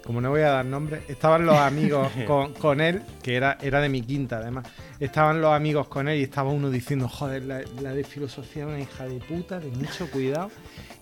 [0.02, 3.82] como no voy a dar nombre, estaban los amigos con, con él, que era, era
[3.82, 4.66] de mi quinta además.
[5.00, 8.68] Estaban los amigos con él y estaba uno diciendo, joder, la, la de filosofía es
[8.68, 10.50] una hija de puta, de mucho cuidado.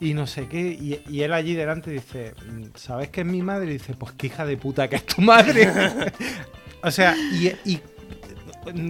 [0.00, 0.60] Y no sé qué.
[0.60, 2.34] Y, y él allí delante dice,
[2.74, 3.70] ¿sabes qué es mi madre?
[3.70, 5.70] Y dice, pues qué hija de puta que es tu madre.
[6.82, 7.80] o sea, y, y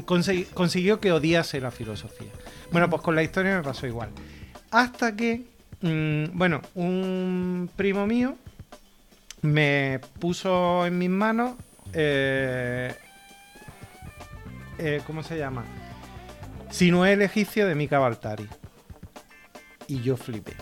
[0.04, 2.30] consegui- consiguió que odiase la filosofía.
[2.72, 4.08] Bueno, pues con la historia me pasó igual.
[4.72, 5.44] Hasta que,
[5.82, 8.36] mm, bueno, un primo mío
[9.42, 11.54] me puso en mis manos,
[11.92, 12.92] eh,
[14.78, 15.64] eh, ¿cómo se llama?
[16.70, 18.48] Sinué el egipcio de Mika Baltari.
[19.88, 20.54] Y yo flipé.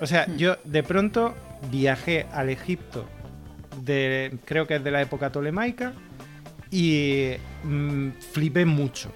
[0.00, 0.36] O sea, Hmm.
[0.36, 1.34] yo de pronto
[1.70, 3.06] viajé al Egipto
[3.82, 5.92] de, creo que es de la época tolemaica,
[6.70, 7.32] y
[7.64, 9.12] mm, flipé mucho.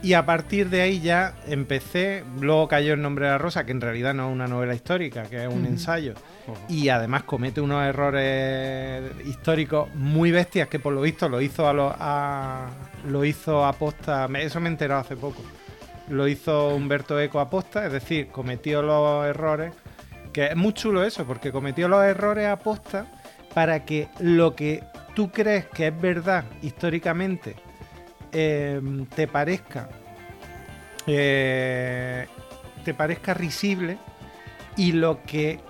[0.00, 3.72] Y a partir de ahí ya empecé, luego cayó el nombre de la rosa, que
[3.72, 6.14] en realidad no es una novela histórica, que es un ensayo.
[6.68, 11.72] Y además comete unos errores históricos muy bestias que por lo visto lo hizo a
[11.72, 12.68] lo, a-
[13.08, 14.28] lo hizo aposta.
[14.28, 15.42] me- Eso me he enterado hace poco.
[16.08, 19.72] Lo hizo Humberto Eco aposta, es decir, cometió los errores.
[20.32, 23.06] Que es muy chulo eso, porque cometió los errores aposta
[23.52, 24.84] para que lo que
[25.14, 27.56] tú crees que es verdad históricamente
[28.32, 28.80] eh,
[29.14, 29.88] te parezca
[31.06, 32.26] eh,
[32.84, 33.98] te parezca risible
[34.76, 35.60] y lo que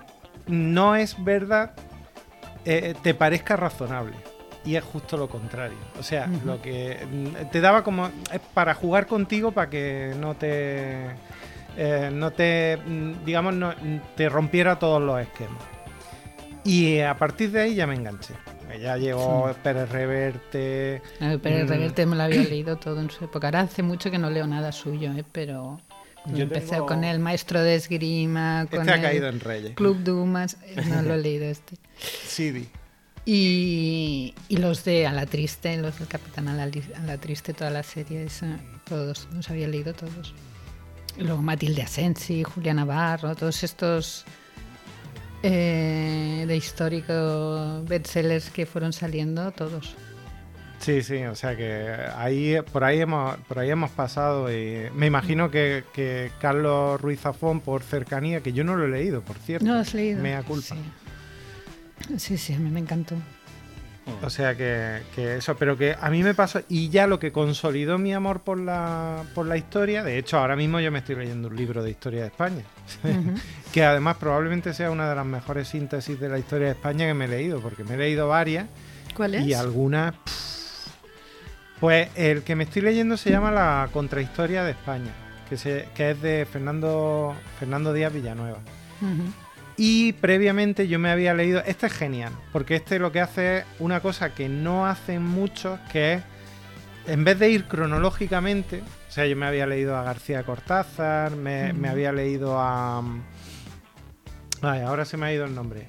[0.47, 1.71] no es verdad
[2.65, 4.15] eh, te parezca razonable.
[4.65, 5.77] Y es justo lo contrario.
[5.97, 8.07] O sea, lo que mm, te daba como.
[8.31, 11.15] Es para jugar contigo para que no te.
[11.77, 12.77] eh, no te.
[12.85, 13.73] mm, digamos, no,
[14.15, 15.63] te rompiera todos los esquemas.
[16.65, 18.33] Y a partir de ahí ya me enganché.
[18.77, 21.01] Ya llegó Pérez Reverte.
[21.19, 21.41] El Mm.
[21.67, 23.47] Reverte me lo había leído todo en su época.
[23.47, 25.23] Ahora hace mucho que no leo nada suyo, ¿eh?
[25.31, 25.79] pero
[26.27, 29.75] Yo empecé tengo- con el maestro de esgrima, con Este ha el caído en Reyes.
[29.75, 30.57] Club Dumas.
[30.65, 31.77] eh, No lo he leído este.
[32.25, 32.69] Sidi.
[33.25, 37.17] Y, y los de A la Triste, los del Capitán a la, Li- a la
[37.17, 40.33] Triste, toda la serie, esa, todos, los había leído todos.
[41.17, 44.25] Y luego Matilde Asensi, Julia Navarro, todos estos
[45.43, 49.95] eh, de histórico bestsellers que fueron saliendo, todos.
[50.79, 55.07] Sí, sí, o sea que ahí por ahí hemos por ahí hemos pasado y me
[55.07, 59.35] imagino que, que Carlos Ruiz Zafón por cercanía, que yo no lo he leído, por
[59.37, 59.65] cierto.
[59.65, 60.21] ¿No lo has leído?
[60.21, 60.75] Mea culpa.
[60.75, 62.19] Sí.
[62.19, 63.15] sí, sí, a mí me encantó.
[64.23, 67.31] O sea que, que eso, pero que a mí me pasó y ya lo que
[67.31, 71.15] consolidó mi amor por la por la historia, de hecho ahora mismo yo me estoy
[71.15, 72.63] leyendo un libro de historia de España,
[73.73, 77.13] que además probablemente sea una de las mejores síntesis de la historia de España que
[77.13, 78.67] me he leído, porque me he leído varias
[79.15, 79.45] ¿Cuál es?
[79.45, 80.13] Y algunas.
[80.13, 80.87] pff,
[81.79, 85.11] Pues el que me estoy leyendo se llama La Contrahistoria de España,
[85.49, 88.59] que, se, que es de Fernando, Fernando Díaz Villanueva.
[89.01, 89.23] Ujú.
[89.81, 91.63] Y previamente yo me había leído.
[91.65, 95.79] Este es genial, porque este lo que hace es una cosa que no hacen muchos,
[95.89, 96.23] que es.
[97.07, 101.71] En vez de ir cronológicamente, o sea, yo me había leído a García Cortázar, me,
[101.87, 103.01] había leído a.
[104.61, 105.87] Ay, ahora se me ha ido el nombre.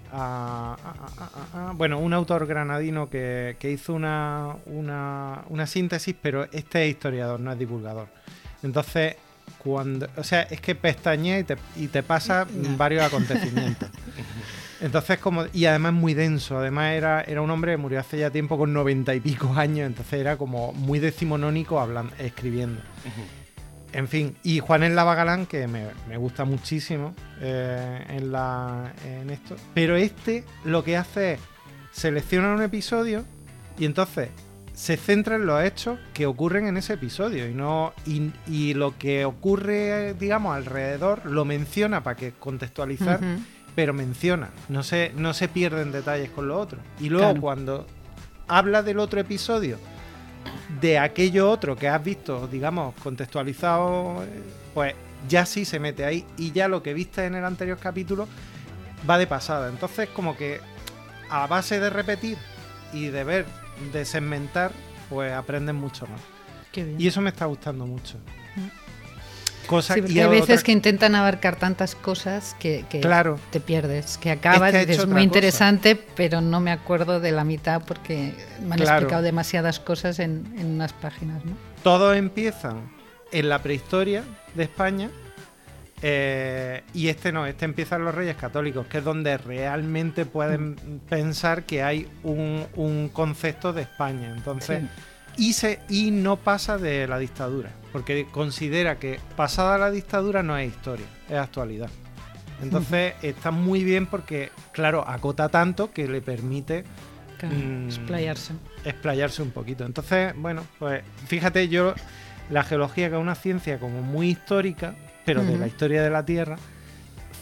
[1.74, 7.40] Bueno, un autor granadino que, que hizo una, una, una síntesis, pero este es historiador,
[7.40, 8.07] no es divulgador.
[8.62, 9.16] Entonces,
[9.62, 10.09] cuando.
[10.16, 12.46] O sea, es que pestañea y te, y te pasa
[12.77, 13.88] varios acontecimientos.
[14.81, 15.44] Entonces, como.
[15.53, 16.59] Y además muy denso.
[16.59, 19.87] Además, era, era un hombre que murió hace ya tiempo con noventa y pico años.
[19.87, 22.81] Entonces era como muy decimonónico hablando, escribiendo.
[23.92, 29.31] En fin, y Juan en Lavagalán, que me, me gusta muchísimo eh, en, la, en
[29.31, 29.57] esto.
[29.75, 31.40] Pero este lo que hace es
[31.92, 33.25] selecciona un episodio
[33.79, 34.31] y entonces
[34.75, 38.97] se centra en los hechos que ocurren en ese episodio y no y, y lo
[38.99, 43.21] que ocurre digamos alrededor lo menciona para que contextualizar
[43.75, 44.51] pero menciona.
[44.69, 46.79] No se no se pierden detalles con lo otro.
[46.99, 47.41] Y luego Claro.
[47.41, 47.87] cuando
[48.49, 49.79] habla del otro episodio
[50.81, 54.25] de aquello otro que has visto digamos contextualizado
[54.75, 54.95] pues
[55.29, 58.27] ya sí se mete ahí y ya lo que viste en el anterior capítulo
[59.09, 59.69] va de pasada.
[59.69, 60.61] Entonces como que
[61.29, 62.39] a base de repetir
[62.93, 63.47] y de ver,
[63.93, 64.73] de segmentar,
[65.09, 66.21] pues aprenden mucho más.
[66.73, 67.01] Qué bien.
[67.01, 68.19] Y eso me está gustando mucho.
[69.66, 73.38] Cosa Sí, y hay otra- veces que intentan abarcar tantas cosas que, que Claro.
[73.51, 75.23] te pierdes, que acabas Es que ha y dices, muy cosa".
[75.23, 78.97] interesante, pero no me acuerdo de la mitad porque me han Claro.
[78.99, 81.53] explicado demasiadas cosas en, en unas páginas, ¿no?
[81.85, 82.90] Todos empiezan
[83.31, 85.09] en la prehistoria de España.
[86.03, 91.01] Eh, y este no, este empieza en los Reyes Católicos, que es donde realmente pueden
[91.09, 94.33] pensar que hay un, un concepto de España.
[94.37, 94.83] Entonces,
[95.37, 100.57] y, se, y no pasa de la dictadura, porque considera que pasada la dictadura no
[100.57, 101.91] es historia, es actualidad.
[102.63, 106.85] Entonces está muy bien porque, claro, acota tanto que le permite
[107.47, 107.87] Mm.
[107.87, 108.53] explayarse.
[108.85, 109.85] explayarse un poquito.
[109.85, 111.95] Entonces, bueno, pues fíjate, yo
[112.51, 114.95] la geología, que es una ciencia como muy histórica,
[115.35, 116.57] pero de la historia de la Tierra,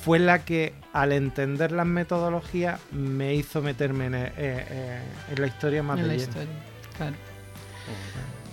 [0.04, 5.00] fue la que al entender las metodologías me hizo meterme en, eh, eh,
[5.32, 6.28] en la historia más en de la lleno.
[6.28, 6.54] historia,
[6.96, 7.16] claro.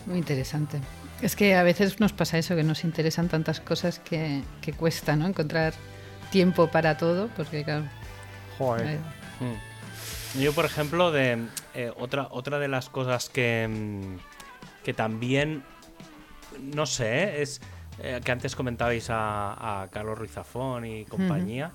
[0.06, 0.80] Muy interesante.
[1.21, 5.15] Es que a veces nos pasa eso, que nos interesan tantas cosas que, que cuesta,
[5.15, 5.26] ¿no?
[5.28, 5.74] Encontrar
[6.32, 7.86] tiempo para todo, porque claro,
[8.58, 8.88] Joder.
[8.88, 9.00] eh,
[9.39, 10.39] Mm.
[10.41, 11.38] Yo, por ejemplo, de
[11.74, 14.17] eh, otra, otra de las cosas que, mm,
[14.84, 15.63] que también,
[16.74, 17.60] no sé, es
[17.99, 21.71] eh, que antes comentabais a, a Carlos Ruiz Zafón y compañía,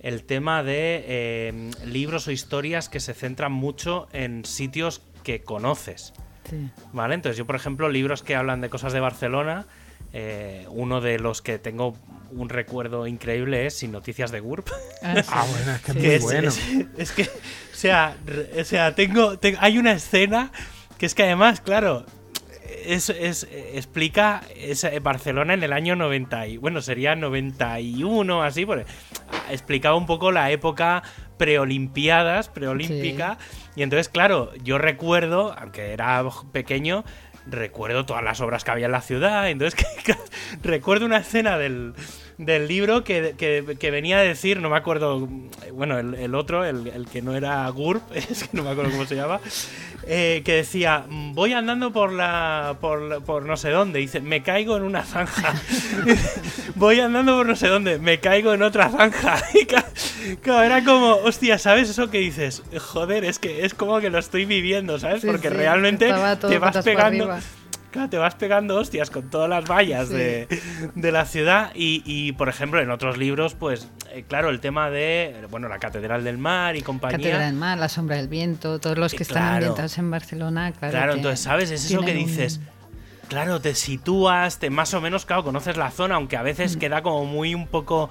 [0.00, 6.12] el tema de eh, libros o historias que se centran mucho en sitios que conoces.
[6.48, 6.70] sí.
[6.92, 7.14] ¿Vale?
[7.14, 9.66] Entonces yo, por ejemplo, libros que hablan de cosas de Barcelona,
[10.12, 11.96] eh, uno de los que tengo
[12.30, 14.64] un recuerdo increíble es Sin Noticias de GURB.
[15.02, 15.28] Ah, sí.
[15.32, 16.26] Ah, bueno, es que es Sí.
[16.28, 16.48] muy es, bueno.
[16.48, 20.52] es- es que, o sea, re- o sea tengo, te- hay una escena
[20.98, 22.04] que es que además, claro,
[22.86, 28.84] es, es- explica es, Barcelona en el año 90 y bueno, sería 91 así, porque
[29.50, 31.02] explicaba un poco la época
[31.38, 33.38] preolimpiadas, preolímpica,
[33.76, 37.04] y entonces, claro, yo recuerdo, aunque era pequeño,
[37.46, 39.84] recuerdo todas las obras que había en la ciudad, entonces
[40.62, 41.94] recuerdo una escena del,
[42.38, 45.28] del libro que, que- que venía a decir, no me acuerdo,
[45.72, 48.90] bueno, el, el otro, el, el que no era GURP, es que no me acuerdo
[48.90, 49.40] cómo se llama,
[50.06, 54.76] eh, que decía, voy andando por la, por, por no sé dónde, dice, me caigo
[54.76, 55.54] en una zanja,
[56.74, 61.14] voy andando por no sé dónde, me caigo en otra zanja, y claro, era como,
[61.16, 62.62] hostia, ¿sabes eso que dices?
[62.78, 65.20] Joder, es que es como que lo estoy viviendo, ¿sabes?
[65.22, 66.06] Sí, Porque sí, realmente
[66.48, 67.24] te vas pegando...
[67.24, 67.40] arriba.
[67.94, 70.14] Claro, te vas pegando hostias con todas las vallas Sí.
[70.14, 70.48] de,
[70.96, 74.90] de la ciudad y, y, por ejemplo, en otros libros, pues, eh, claro, el tema
[74.90, 77.18] de, bueno, la Catedral del Mar y compañía.
[77.18, 79.54] Catedral del Mar, La Sombra del Viento, todos los que Eh, están claro.
[79.58, 80.90] ambientados en Barcelona, claro.
[80.92, 81.70] Claro, que entonces, ¿sabes?
[81.70, 82.60] Es eso que un- dices.
[83.28, 86.44] Claro, te sitúas, te más o menos, claro, conoces la zona, aunque a Mm.
[86.46, 88.10] veces queda como muy un poco.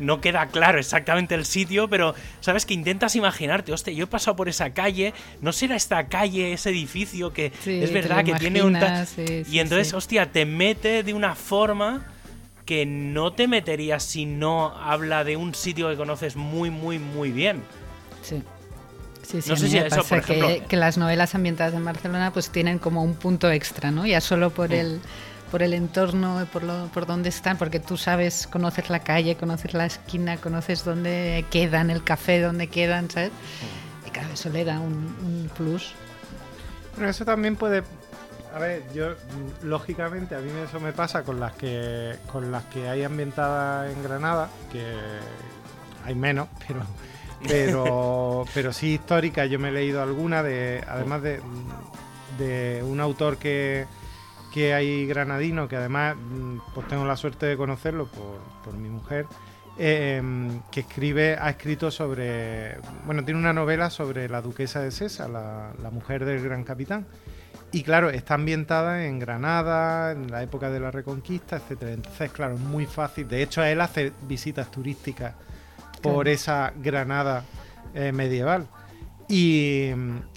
[0.00, 4.34] No queda claro exactamente el sitio, pero sabes que intentas imaginarte, hostia, yo he pasado
[4.34, 8.62] por esa calle, no será esta calle, ese edificio que Sí, es verdad que tiene
[8.62, 8.76] un.
[9.06, 12.06] sí, sí, y entonces, hostia, te mete de una forma
[12.66, 17.30] que no te meterías si no habla de un sitio que conoces muy, muy, muy
[17.30, 17.62] bien.
[18.22, 18.42] Sí.
[19.22, 21.84] Sí, sí, No sé si eso, pasa por que, ejemplo- que las novelas ambientadas en
[21.84, 24.04] Barcelona pues tienen como un punto extra, ¿no?
[24.06, 24.72] Ya solo por Mm.
[24.72, 25.00] el
[25.50, 29.74] por el entorno, por lo, por dónde están, porque tú sabes, conoces la calle, conoces
[29.74, 33.30] la esquina, conoces dónde quedan, el café, dónde quedan, ¿sabes?
[33.30, 34.08] Mm.
[34.08, 35.94] Y claro, eso le da un, un plus.
[36.96, 37.82] Pero eso también puede.
[38.54, 39.14] A ver, yo
[39.62, 44.02] lógicamente a mí eso me pasa con las que con las que hay ambientadas en
[44.02, 44.84] Granada, que
[46.04, 46.82] hay menos, pero
[47.46, 49.46] pero pero sí histórica.
[49.46, 51.40] Yo me he leído alguna de, además de,
[52.38, 53.86] de un autor que
[54.52, 58.88] que hay granadino, que además mm, pues tengo la suerte de conocerlo por, por mi
[58.88, 59.26] mujer,
[59.78, 60.22] eh,
[60.70, 65.72] que escribe, ha escrito sobre, bueno, tiene una novela sobre la duquesa de Sesa, la,
[65.82, 67.06] la mujer del gran capitán.
[67.72, 71.92] Y claro, está ambientada en Granada, en la época de la Reconquista, etcétera.
[71.92, 73.28] Entonces, claro, es muy fácil.
[73.28, 75.34] De hecho, él hace visitas turísticas
[76.02, 77.44] por esa Granada
[77.94, 78.66] eh, medieval.
[79.32, 79.90] Y,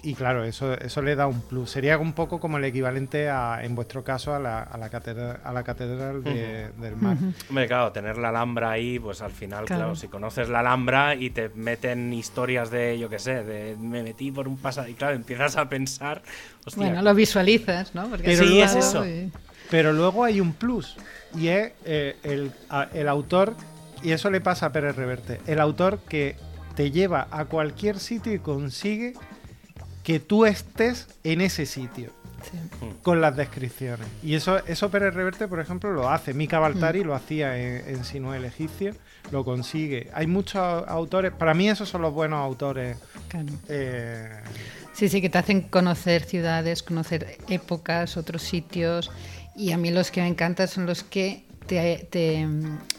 [0.04, 1.68] y, claro, eso, eso le da un plus.
[1.68, 5.40] Sería un poco como el equivalente a, en vuestro caso, a la, a la catedral,
[5.42, 7.16] a la catedral de, del mar.
[7.48, 9.96] Hombre, claro, tener la Alhambra ahí, pues al final, claro.
[9.96, 14.30] si conoces la Alhambra y te meten historias de, yo qué sé, de me metí
[14.30, 16.22] por un pasado, y claro, empiezas a pensar.
[16.64, 18.08] Hostia, bueno, lo visualizas, ¿no?
[18.08, 19.04] Porque sí, es eso.
[19.04, 19.32] Y...
[19.70, 20.96] Pero luego hay un plus,
[21.36, 22.52] y es eh, el,
[22.92, 23.56] el autor,
[24.04, 26.36] y eso le pasa a Pérez Reverte, el autor que
[26.74, 29.14] te lleva a cualquier sitio y consigue
[30.02, 32.10] que tú estés en ese sitio.
[32.50, 32.58] Sí.
[33.02, 34.06] Con las descripciones.
[34.22, 36.34] Y eso, eso Pérez Reverte, por ejemplo, lo hace.
[36.34, 37.06] Mika Baltari mm.
[37.06, 38.94] lo hacía en, en el Egipcio,
[39.32, 40.10] lo consigue.
[40.12, 42.98] Hay muchos autores, para mí esos son los buenos autores.
[43.28, 43.46] Claro.
[43.68, 44.28] Eh...
[44.92, 49.10] Sí, sí, que te hacen conocer ciudades, conocer épocas, otros sitios.
[49.56, 52.46] Y a mí los que me encantan son los que te, te,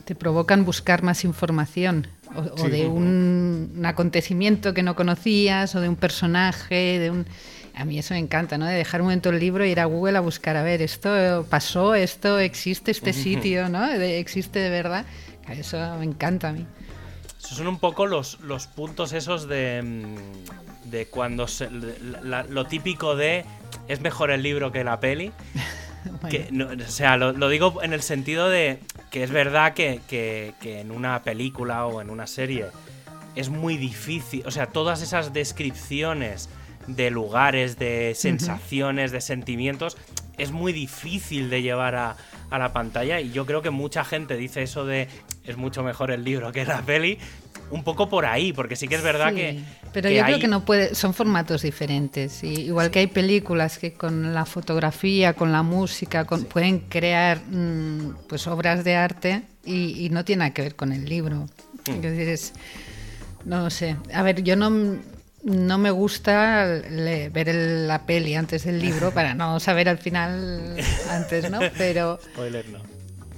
[0.05, 5.75] te provocan buscar más información o, sí, o de un, un, acontecimiento que no conocías
[5.75, 7.25] o de un personaje, de un...
[7.73, 8.65] A mí eso me encanta, ¿no?
[8.65, 11.45] De dejar un momento el libro y ir a Google a buscar, a ver, esto
[11.49, 13.85] pasó, esto existe, este sitio, ¿no?
[13.85, 15.05] De, existe de verdad.
[15.49, 16.65] Eso me encanta a mí.
[17.37, 20.05] Esos son un poco los, los puntos esos de,
[20.85, 21.69] de cuando se,
[22.23, 23.45] la, lo típico de
[23.87, 25.31] es mejor el libro que la peli.
[26.29, 28.79] que, no, o sea, lo, lo, digo en el sentido de
[29.11, 32.65] que es verdad que, que, que, en una película o en una serie
[33.35, 36.49] es muy difícil, o sea, todas esas descripciones
[36.87, 39.97] de lugares, de sensaciones, de sentimientos,
[40.37, 42.15] es muy difícil de llevar a,
[42.49, 45.07] a, la pantalla y yo creo que mucha gente dice eso de
[45.45, 47.17] es mucho mejor el libro que la peli.
[47.71, 49.59] Un poco por ahí, porque sí que es verdad sí, que.
[49.91, 50.33] Pero que yo hay...
[50.33, 50.95] creo que no puede.
[50.95, 52.43] Son formatos diferentes.
[52.43, 52.91] Y igual sí.
[52.91, 56.47] que hay películas que con la fotografía, con la música, con, sí.
[56.49, 60.91] pueden crear mmm, pues obras de arte y, y, no tiene nada que ver con
[60.91, 61.47] el libro.
[61.87, 61.91] Mm.
[61.91, 62.53] Es decir, es.
[63.45, 63.95] No sé.
[64.13, 64.99] A ver, yo no
[65.45, 69.99] no me gusta le, ver el, la peli antes del libro para no saber al
[69.99, 70.75] final
[71.09, 71.59] antes, ¿no?
[71.77, 72.19] Pero.
[72.33, 72.94] Spoiler no.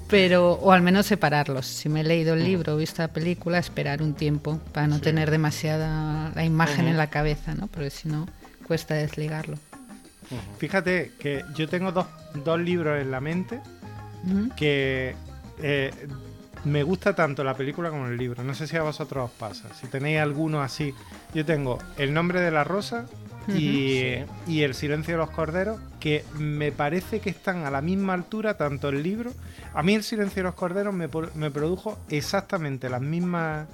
[0.10, 1.66] Pero, o al menos separarlos.
[1.66, 4.96] Si me he leído el libro o visto la película, esperar un tiempo para no
[4.96, 5.02] sí.
[5.02, 6.92] tener demasiada la imagen uh -huh.
[6.92, 7.68] en la cabeza, ¿no?
[7.68, 8.26] Porque si no,
[8.66, 9.58] cuesta desligarlo.
[10.32, 10.58] Uh -huh.
[10.58, 12.08] Fíjate que yo tengo dos,
[12.46, 13.60] dos libros en la mente
[14.24, 14.56] uh -huh.
[14.56, 15.16] que
[15.62, 15.92] eh,
[16.64, 18.44] me gusta tanto la película como el libro.
[18.44, 19.74] No sé si a vosotros os pasa.
[19.74, 20.94] Si tenéis alguno así.
[21.34, 23.06] Yo tengo El nombre de la rosa
[23.48, 28.14] y, y, El silencio de los corderos, que me parece que están a la misma
[28.14, 29.32] altura, tanto el libro.
[29.74, 33.68] A mí El silencio de los corderos me, me produjo exactamente las mismas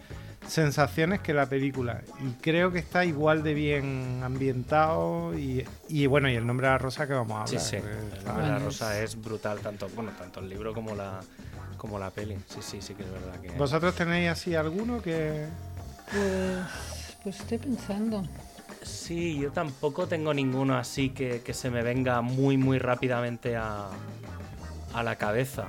[0.47, 2.01] sensaciones que la película.
[2.21, 6.73] Y creo que está igual de bien ambientado y, y bueno y el nombre de
[6.73, 7.75] la rosa que vamos a hablar sí, sí.
[7.77, 11.19] el nombre de la rosa es brutal tanto bueno tanto el libro como la
[11.77, 12.37] como la peli.
[12.47, 15.45] Sí sí sí que es verdad que vosotros tenéis así alguno que
[16.11, 18.23] pues pues estoy pensando
[18.83, 23.87] Sí, yo tampoco tengo ninguno así que, que se me venga muy, muy rápidamente a,
[24.93, 25.65] a la cabeza.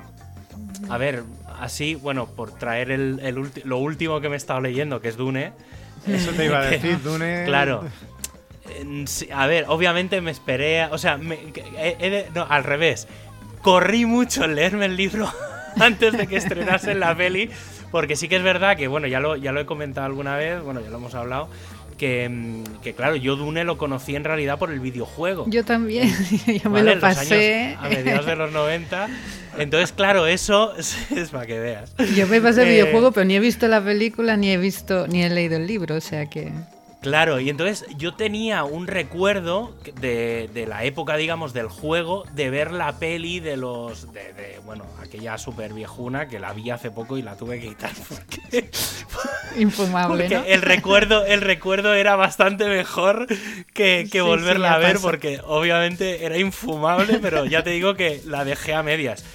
[0.89, 1.25] A ver,
[1.61, 5.17] así, bueno, por traer el, el lo último que me he estado leyendo, que es
[5.17, 5.53] Dune.
[6.07, 7.45] Eso te iba a decir, Dune.
[7.47, 7.85] Claro.
[9.33, 10.85] A ver, obviamente me esperé.
[10.87, 11.39] O sea, me,
[11.79, 13.09] he, he, no, al revés.
[13.63, 15.31] Corrí mucho en leerme el libro
[15.81, 17.51] antes de que estrenase la peli.
[17.91, 20.61] Porque sí que es verdad que, bueno, ya lo, ya lo he comentado alguna vez,
[20.61, 21.49] bueno, ya lo hemos hablado,
[22.05, 25.47] que, mm, que, claro, yo Dune lo conocí en realidad por el videojuego.
[25.49, 26.13] Yo también,
[26.47, 26.97] yo me ¿vale?
[26.97, 27.79] lo pasé.
[27.81, 29.09] a mediados de los 90.
[29.57, 31.95] Entonces, claro, eso es para que veas.
[32.15, 35.07] Yo me pasé el eh, videojuego, pero ni he visto la película, ni he visto,
[35.07, 36.53] ni he leído el libro, o sea que.
[37.05, 42.49] Claro, y entonces yo tenía un recuerdo de, de, la época, digamos, del juego, de
[42.49, 44.11] ver la peli de los.
[44.15, 47.69] de, de bueno, aquella super viejuna que la vi hace poco y la tuve que
[47.69, 48.71] quitar porque.
[49.59, 50.25] Infumable.
[50.25, 50.45] Porque ¿no?
[50.47, 53.27] el, recuerdo, el recuerdo era bastante mejor
[53.75, 55.03] que, que sí, volverla sí, a ver, pasa.
[55.03, 59.27] porque obviamente era infumable, pero ya te digo que la dejé a medias.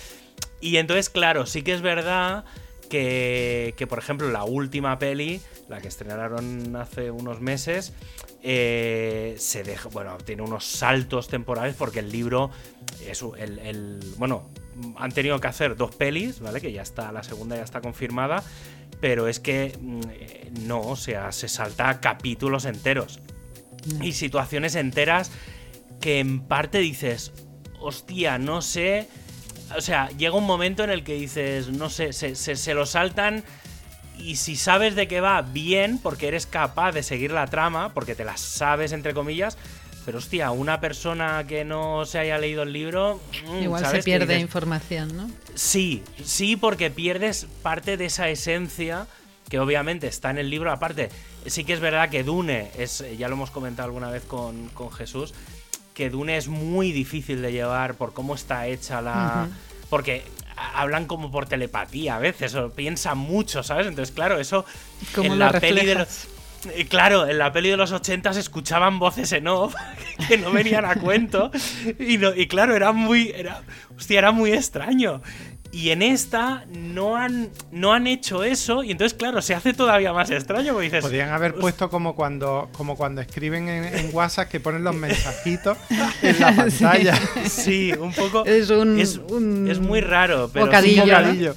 [0.60, 2.46] Y entonces, claro, sí que es verdad
[2.90, 5.40] que, que por ejemplo, la última peli
[5.70, 7.94] la que estrenaron hace unos meses,
[8.42, 12.50] eh, se deja, bueno, tiene unos saltos temporales porque el libro
[13.08, 14.50] es el, el, bueno,
[14.98, 16.60] han tenido que hacer dos pelis, ¿vale?
[16.60, 18.44] Que ya está, la segunda ya está confirmada,
[19.00, 23.20] pero es que mm, no, o sea, se salta capítulos enteros
[24.02, 25.32] y situaciones enteras
[26.02, 27.32] que en parte dices,
[27.80, 29.08] hostia, no sé.
[29.78, 32.86] O sea, llega un momento en el que dices, no sé, se, se, se lo
[32.86, 33.44] saltan
[34.20, 38.16] y si sabes de qué va, bien, porque eres capaz de seguir la trama, porque
[38.16, 39.58] te la sabes, entre comillas.
[40.06, 43.20] Pero hostia, una persona que no se haya leído el libro.
[43.48, 44.04] Mm, Igual ¿sabes?
[44.04, 45.30] se pierde dices, información, ¿no?
[45.56, 49.08] Sí, sí, porque pierdes parte de esa esencia
[49.50, 50.72] que obviamente está en el libro.
[50.72, 51.10] Aparte,
[51.46, 54.92] sí que es verdad que Dune, es, ya lo hemos comentado alguna vez con, con
[54.92, 55.34] Jesús,
[55.94, 59.48] que Dune es muy difícil de llevar por cómo está hecha la.
[59.90, 60.24] Porque
[60.76, 63.88] hablan como por telepatía a veces, o piensan mucho, ¿sabes?
[63.88, 64.66] Entonces, claro, eso
[65.16, 66.28] ¿Cómo en la peli de los.
[66.76, 69.74] eh, Claro, en la peli de los 80 se escuchaban voces en off
[70.28, 71.52] que no venían a cuento.
[72.00, 73.32] Y, no- y claro, era muy.
[73.36, 73.62] Era,
[73.98, 75.22] hostia, era muy extraño.
[75.72, 78.84] Y en esta no han, no han hecho eso.
[78.84, 80.74] Y entonces, claro, se hace todavía más extraño.
[80.74, 81.04] Porque dices.
[81.04, 85.78] Podrían haber puesto como cuando, como cuando escriben en, en WhatsApp que ponen los mensajitos
[86.24, 87.16] en la pantalla.
[87.48, 88.46] Sí, un poco.
[88.46, 90.50] Es un- es, un es muy raro.
[90.52, 91.12] Pero sí bocadillo, ¿no?
[91.20, 91.56] Bocadillo.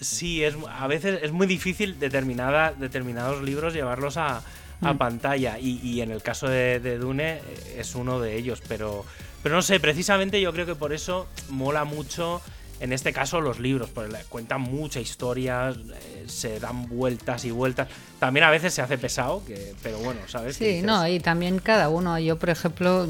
[0.00, 4.40] Sí, es, a veces es muy difícil determinada, determinados libros llevarlos a,
[4.80, 5.58] a pantalla.
[5.58, 8.62] Y, y en el caso de, de Dune eh, es uno de ellos.
[8.66, 9.04] Pero,
[9.42, 12.40] pero no sé, precisamente yo creo que por eso mola mucho.
[12.80, 17.50] En este caso los libros, porque le cuentan mucha historia, eh, se dan vueltas y
[17.50, 17.88] vueltas.
[18.18, 20.56] También a veces se hace pesado, que, pero bueno, ¿sabes?
[20.56, 22.18] Sí, dices, no, y también cada uno.
[22.18, 23.06] Yo, por ejemplo,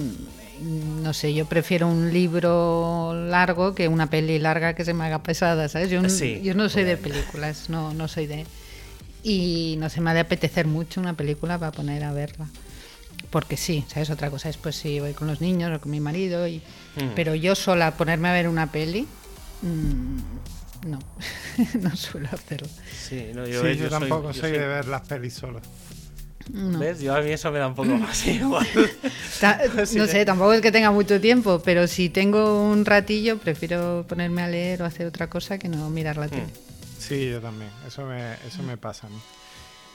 [0.61, 5.05] mm, no sé, yo prefiero un libro largo que una peli larga que se me
[5.05, 5.89] haga pesada, ¿sabes?
[5.89, 8.47] Yo, n- Sí, yo no soy de películas, no, no soy de...
[9.23, 12.47] Y no se me ha de apetecer mucho una película para poner a verla.
[13.31, 14.11] Porque sí, ¿sabes?
[14.11, 16.49] Otra cosa es pues si voy con los niños o con mi marido.
[16.49, 16.57] Y...
[16.97, 17.11] Mm.
[17.15, 19.07] Pero yo sola ponerme a ver una peli,
[19.63, 20.99] mm, no,
[21.81, 22.69] no suelo hacerlo.
[22.97, 25.61] Sí, no, Sí, yo, yo, yo soy- tampoco yo soy, de ver las pelis solo.
[26.53, 26.79] No.
[26.81, 27.01] ¿Ves?
[27.01, 28.67] Yo a mí eso me da un poco más igual.
[29.95, 34.43] No sé, tampoco es que tenga mucho tiempo, pero si tengo un ratillo, prefiero ponerme
[34.43, 36.47] a leer o hacer otra cosa que no mirar la tele.
[36.99, 37.71] Sí, yo también.
[37.87, 39.19] Eso me, eso me pasa a mí.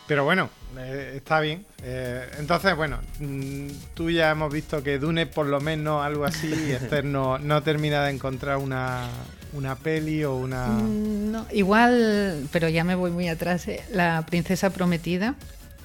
[0.07, 1.65] Pero bueno, eh, está bien.
[1.83, 6.47] Eh, entonces, bueno, mm, tú ya hemos visto que Dune por lo menos algo así
[6.47, 9.07] y Esther no, no termina de encontrar una,
[9.55, 10.67] una peli o una...
[10.67, 13.67] Mm, no, igual, pero ya me voy muy atrás.
[13.67, 15.35] eh, La princesa prometida,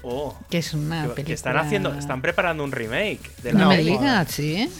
[0.03, 1.25] Oh, que es una que- película.
[1.27, 4.71] que están haciendo, están preparando un remake de No, la me digas, sí.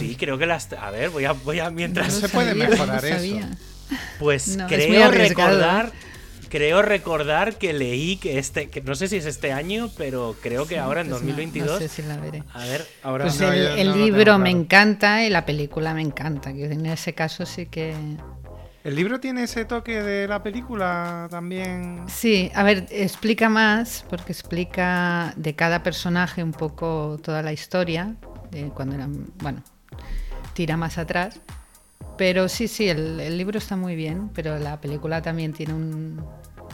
[0.00, 0.72] Sí, creo que las.
[0.72, 2.12] A ver, voy a, voy a mientras.
[2.12, 3.38] No se puede mejorar no eso.
[4.18, 5.92] Pues No, creo recordar.
[6.48, 8.68] Creo recordar que leí que este.
[8.70, 11.70] Que no sé si es este año, pero creo que ahora en Pues no, 2022.
[11.72, 12.42] No, sé si la veré.
[12.54, 13.24] A ver, ahora.
[13.24, 14.60] Pues No, el, yo el libro me claro.
[14.60, 16.52] encanta y la película me encanta.
[16.52, 17.94] que En ese caso sí que.
[18.84, 22.04] ¿El libro tiene ese toque de la película también?
[22.06, 28.14] Sí, a ver, explica más, porque explica de cada personaje un poco toda la historia,
[28.50, 29.62] de cuando eran, bueno,
[30.54, 31.38] tira más atrás.
[32.16, 36.16] Pero sí, sí, el, el libro está muy bien, pero la película también tiene un,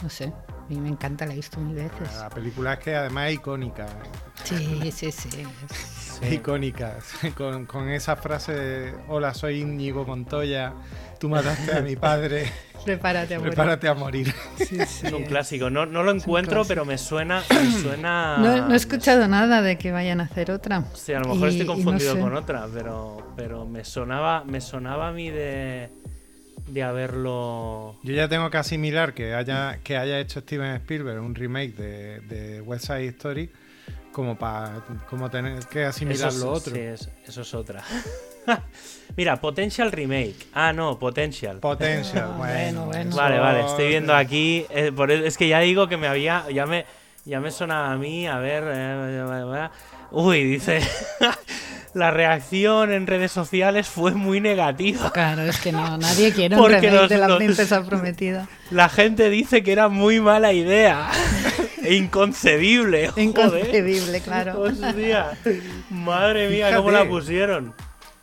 [0.02, 0.32] no sé,
[0.64, 2.14] a mí me encanta, la he visto mil veces.
[2.18, 3.86] La película es que además es icónica.
[4.44, 5.28] Sí, sí, sí.
[6.22, 6.98] Es icónica.
[7.36, 10.72] Con, con esa frase de, hola, soy Íñigo Montoya,
[11.18, 12.50] tú mataste a mi padre,
[12.84, 13.52] Prepárate a morir.
[13.54, 14.32] prepárate a morir.
[14.56, 15.06] Sí, sí.
[15.06, 15.70] Es un clásico.
[15.70, 17.42] No, no lo encuentro, pero me suena.
[17.50, 18.36] Me suena.
[18.38, 20.84] No, no he escuchado nada de que vayan a hacer otra.
[20.94, 22.20] Sí, a lo mejor Y- estoy no confundido sé.
[22.20, 25.90] con otra, pero, pero me sonaba, me sonaba a mí de,
[26.66, 27.96] de haberlo.
[28.02, 32.20] Yo ya tengo que asimilar que haya, que haya hecho Steven Spielberg un remake de,
[32.20, 33.50] de West Side Story
[34.12, 36.74] como para como tener que asimilar Eso es- lo otro.
[36.74, 37.82] sí, es- eso es otra.
[39.16, 40.36] Mira, Potential Remake.
[40.52, 41.58] Ah, no, Potential.
[41.58, 44.66] Potential, Ah, bueno, bueno, eso- Vale, vale, estoy viendo aquí.
[44.70, 46.44] eh, por el- es que ya digo que me había.
[46.50, 46.84] Ya me,
[47.24, 48.26] ya me sonaba a mí.
[48.26, 48.62] A ver.
[48.66, 49.68] eh,
[50.12, 50.80] uy, dice.
[51.94, 55.12] La reacción en redes sociales fue muy negativa.
[55.12, 58.48] Claro, es que no, nadie quiere un Porque los- de la los- princesa prometida.
[58.72, 61.08] La gente dice que era muy mala idea.
[61.84, 63.08] e inconcebible.
[63.08, 63.24] joder.
[63.24, 64.60] Inconcebible, claro.
[64.60, 65.30] Hostia.
[65.90, 67.72] Madre mía, cómo la pusieron.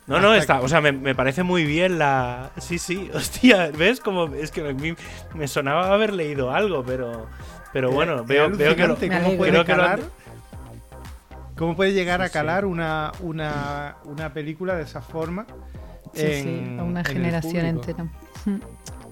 [0.06, 2.50] No, no, está, o sea, me, me parece muy bien la.
[2.58, 4.00] Sí, sí, hostia, ¿ves?
[4.00, 4.94] Como es que mí
[5.34, 7.28] me sonaba haber leído algo, pero.
[7.72, 8.96] Pero bueno, Es veo, veo que lo.
[8.98, 9.36] Me ¿Cómo alegro.
[9.38, 10.00] puede creo que lo han-?
[11.62, 15.46] ¿Cómo puede llegar a calar una, una, una película de esa forma?
[16.12, 18.06] Sí, sí, en- a una en el generación entera.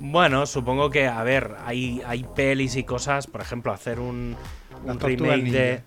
[0.01, 4.35] Bueno, supongo que, a ver, hay, hay pelis y cosas, por ejemplo, hacer un,
[4.85, 5.83] un remake de.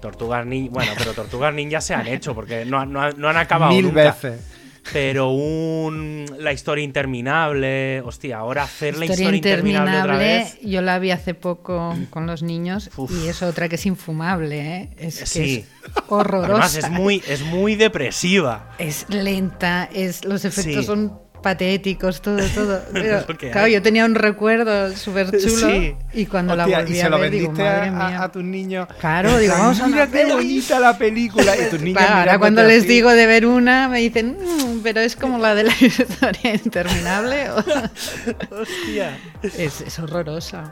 [0.00, 0.72] Tortugas Ninja.
[0.72, 3.72] Bueno, pero Tortugas Ninja se han hecho porque no, han- no han- no han acabado
[3.72, 4.02] Mil nunca.
[4.06, 4.57] veces.
[4.92, 6.24] Pero un.
[6.38, 8.00] La historia interminable.
[8.02, 10.58] Hostia, ahora hacer la Historia historia interminable, otra vez.
[10.62, 13.10] yo la vi hace poco con los niños Uf.
[13.12, 14.90] y es otra que es infumable, ¿eh?
[14.98, 15.64] Es que Sí.
[15.86, 16.52] es horrorosa.
[16.52, 18.70] Además, es muy, es muy depresiva.
[18.78, 20.84] Es lenta, es, los efectos Sí.
[20.84, 22.80] son patéticos, todo, todo.
[22.92, 23.72] Pero, claro, hay.
[23.74, 25.94] yo tenía un recuerdo súper chulo Sí.
[26.14, 28.22] y cuando Hostia, la volví y se a lo ver digo, vendiste madre a, mía.
[28.22, 28.88] a tus niños.
[29.00, 31.56] Claro, digo, vamos a Mira qué bonita la película.
[31.56, 32.88] Y tus niños Claro, ahora cuando les así.
[32.88, 37.48] digo de ver una, me dicen, "Mm, pero es como la de la historia interminable.
[38.50, 39.18] Hostia.
[39.42, 40.70] es, es horrorosa.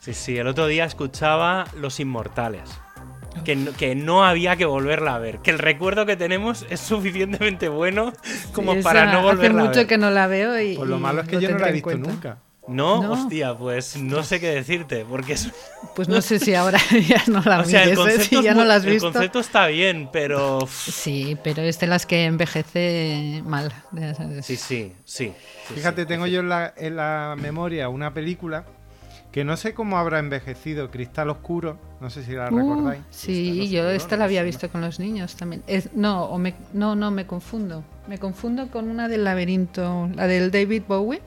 [0.00, 2.68] Sí, sí, el otro día escuchaba Los Inmortales.
[3.44, 5.38] Que no, que no había que volverla a ver.
[5.40, 8.12] Que el recuerdo que tenemos es suficientemente bueno
[8.52, 9.86] como Sí, para no volverla Hace a mucho ver.
[9.86, 10.76] que no la veo y.
[10.76, 12.08] Pues lo malo es que yo no la he visto cuenta.
[12.10, 12.38] nunca.
[12.66, 13.12] No, No.
[13.12, 15.50] hostia, pues no sé qué decirte, porque es...
[15.94, 16.78] Pues no sé si ahora
[17.08, 18.02] ya no la O sea, el mires, ¿eh?
[18.14, 19.12] concepto, si ya no muy- la has el visto.
[19.12, 20.66] concepto está bien, pero...
[20.66, 23.70] Sí, pero es de las que envejece mal.
[23.92, 24.46] ya sabes.
[24.46, 25.34] Sí, sí, sí.
[25.68, 26.08] sí, Fíjate, sí.
[26.08, 28.64] tengo yo en la, en la memoria una película
[29.34, 33.02] que no sé cómo habrá envejecido, Cristal Oscuro, no sé si la Uh, recordáis.
[33.10, 35.64] sí, yo esta la había visto con los niños también.
[35.66, 37.82] Es- no, o me, no, no, me confundo.
[38.06, 41.20] Me confundo con una del laberinto, la del David Bowie.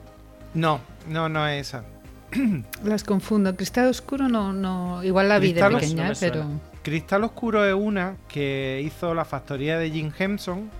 [0.54, 1.84] No, no, no es esa.
[2.82, 3.54] Las confundo.
[3.54, 5.04] Cristal Oscuro no, no.
[5.04, 6.44] Igual la vi de Cristal Os- pequeña, no pero.
[6.82, 10.70] Cristal Oscuro es una que hizo la factoría de Jim Henson.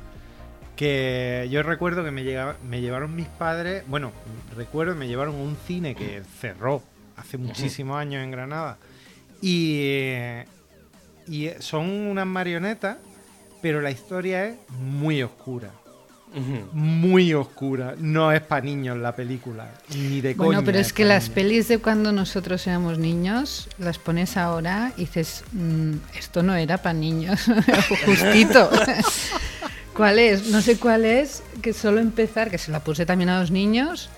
[0.76, 3.83] Que yo recuerdo que me, llegaba- me llevaron mis padres.
[3.87, 4.12] Bueno,
[4.57, 6.83] recuerdo que me llevaron a un cine que cerró
[7.29, 8.79] hace muchísimos años en Granada.
[9.43, 10.47] Y, eh,
[11.29, 12.97] y son unas marionetas,
[13.61, 15.70] pero la historia es muy oscura.
[16.72, 17.95] Muy oscura.
[17.99, 19.70] No es para niños la película.
[19.95, 21.35] Ni de Bueno, coña pero es que las niños.
[21.35, 26.79] pelis de cuando nosotros éramos niños, las pones ahora y dices, "Mm, esto no era
[26.79, 27.41] para niños,
[28.05, 28.70] justito.
[29.95, 30.49] ¿Cuál es?
[30.51, 34.11] No sé cuál es, que solo empezar, que se la puse también a los niños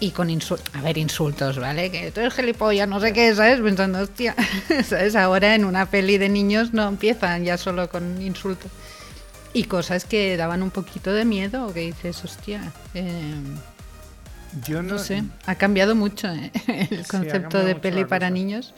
[0.00, 1.90] y con insultos, a ver, insultos, ¿vale?
[1.90, 3.60] Que tú eres gilipollas, no sé qué, ¿sabes?
[3.60, 4.34] Pensando, hostia,
[4.84, 5.14] ¿sabes?
[5.16, 8.70] Ahora en una peli de niños no empiezan ya solo con insultos.
[9.52, 13.34] Y cosas que daban un poquito de miedo, que dices, hostia, eh,
[14.66, 16.50] Yo no sé, ha cambiado mucho ¿eh?
[16.90, 18.30] el concepto de peli para cosa.
[18.30, 18.74] niños.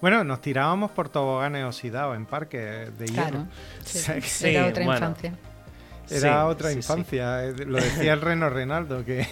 [0.00, 3.28] Bueno, nos tirábamos por toboganes oxidados en parques de hierro.
[3.30, 3.46] Claro,
[3.84, 4.98] sí, O sea, que Sí, era otra bueno.
[5.06, 5.34] infancia.
[6.10, 7.44] Era Sí, otra infancia.
[7.44, 9.28] eh, Lo decía el Reno Renaldo, que,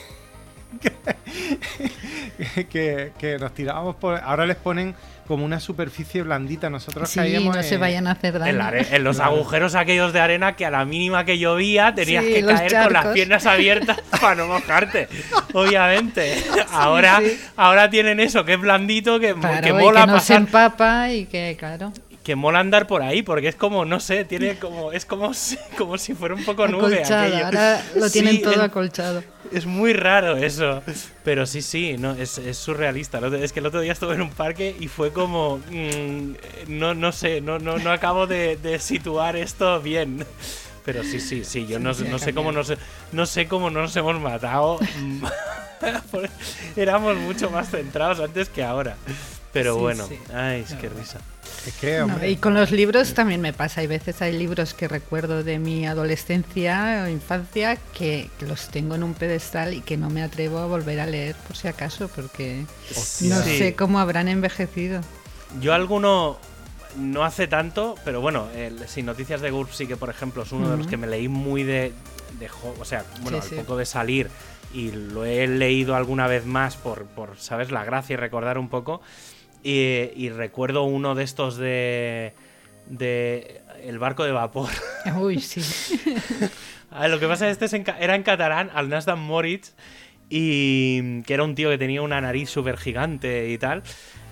[0.80, 4.16] que, que- que nos tirábamos por...
[4.22, 4.94] Ahora les ponen
[5.26, 6.70] como una superficie blandita.
[6.70, 8.58] Nosotros Sí, caíamos no se en- vayan a hacer En, daño.
[8.58, 12.24] la are- en los agujeros aquellos de arena que a la mínima que llovía tenías
[12.24, 15.08] Sí, que caer con las piernas abiertas para no mojarte.
[15.52, 16.42] Obviamente.
[16.72, 17.38] Ahora, sí.
[17.56, 21.10] ahora tienen eso que es blandito, que, Claro, que y mola que no se empapa
[21.12, 21.92] y que, claro,
[22.28, 25.56] que mola andar por ahí, porque es como, no sé, tiene como, es como si,
[25.78, 27.02] como si fuera un poco nube.
[27.02, 29.24] Ahora lo tienen Sí, todo es- acolchado.
[29.50, 30.82] Es muy raro eso.
[31.24, 33.18] Pero sí, sí, no, es, es surrealista.
[33.40, 35.56] Es que el otro día estuve en un parque y fue como.
[35.70, 36.32] mm,
[36.68, 40.26] no, no sé, no, no, no acabo de, de situar esto bien.
[40.84, 41.66] Pero sí, sí, sí.
[41.66, 42.74] Yo no, no sé cómo nos,
[43.12, 44.78] no sé cómo no nos hemos matado.
[46.76, 48.96] Éramos mucho más centrados antes que ahora.
[49.52, 50.18] Pero Sí, bueno, sí.
[50.34, 51.18] ay, es que risa.
[51.66, 53.80] Es que, No, y con los libros también me pasa.
[53.80, 59.02] Hay veces hay libros que recuerdo de mi adolescencia o infancia que, los tengo en
[59.02, 62.64] un pedestal y que no me atrevo a volver a leer por si acaso, porque
[62.96, 63.34] Hostia.
[63.36, 63.58] no Sí.
[63.58, 65.00] sé cómo habrán envejecido.
[65.60, 66.38] Yo alguno
[66.96, 70.52] no hace tanto, pero bueno, el Sin Noticias de GURPS sí que, por ejemplo, es
[70.52, 71.92] uno de los que me leí muy de,
[72.38, 73.54] de o sea, bueno, Sí, al sí.
[73.56, 74.28] poco de salir
[74.74, 77.70] y lo he leído alguna vez más por, por ¿sabes?
[77.70, 79.00] La gracia y recordar un poco.
[79.62, 82.32] Y, y recuerdo uno de estos de,
[82.86, 84.70] de El barco de vapor.
[85.20, 85.60] Uy, sí.
[86.90, 89.18] Ah, Lo que pasa es que este es en ca- era en catalán, al Nasdaq
[89.18, 89.74] Moritz,
[90.30, 93.82] y que era un tío que tenía una nariz súper gigante y tal.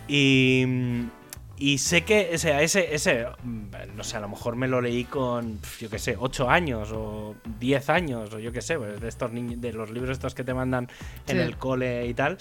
[0.08, 0.64] Y,
[1.58, 4.80] y sé que o sea, ese, ese, mm, no sé, a lo mejor me lo
[4.80, 9.00] leí con, yo qué sé, 8 años o 10 años, o yo qué sé, pues
[9.00, 10.88] de estos de los libros estos que te mandan
[11.28, 11.42] en Sí.
[11.42, 12.38] el cole y tal.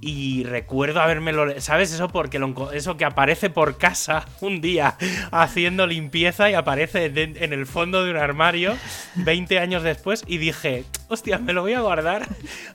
[0.00, 1.92] Y recuerdo habérmelo, ¿sabes?
[1.92, 4.96] Eso porque lo eso que aparece por casa un día
[5.32, 8.76] haciendo limpieza y aparece de- en el fondo de un armario
[9.16, 12.28] 20 años después y dije, hostia, me lo voy a guardar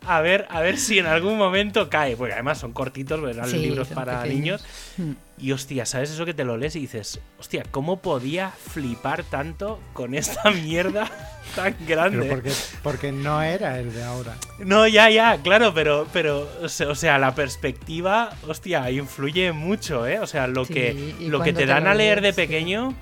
[0.05, 2.17] a ver, a ver si en algún momento cae.
[2.17, 4.61] Porque además son cortitos, eran Sí, libros para pequeños.
[4.97, 5.17] niños.
[5.37, 9.79] Y hostia, ¿sabes eso que te lo lees y dices, hostia, ¿cómo podía flipar tanto
[9.93, 11.09] con esta mierda
[11.55, 12.19] tan grande?
[12.19, 12.51] pero porque,
[12.81, 14.35] porque no era el de ahora.
[14.59, 20.05] No, ya, ya, claro, pero, pero, o se- o sea, la perspectiva, hostia, influye mucho,
[20.07, 20.19] ¿eh?
[20.19, 22.35] O sea, lo Sí, que, lo que te te dan a leer de sí.
[22.37, 22.93] pequeño.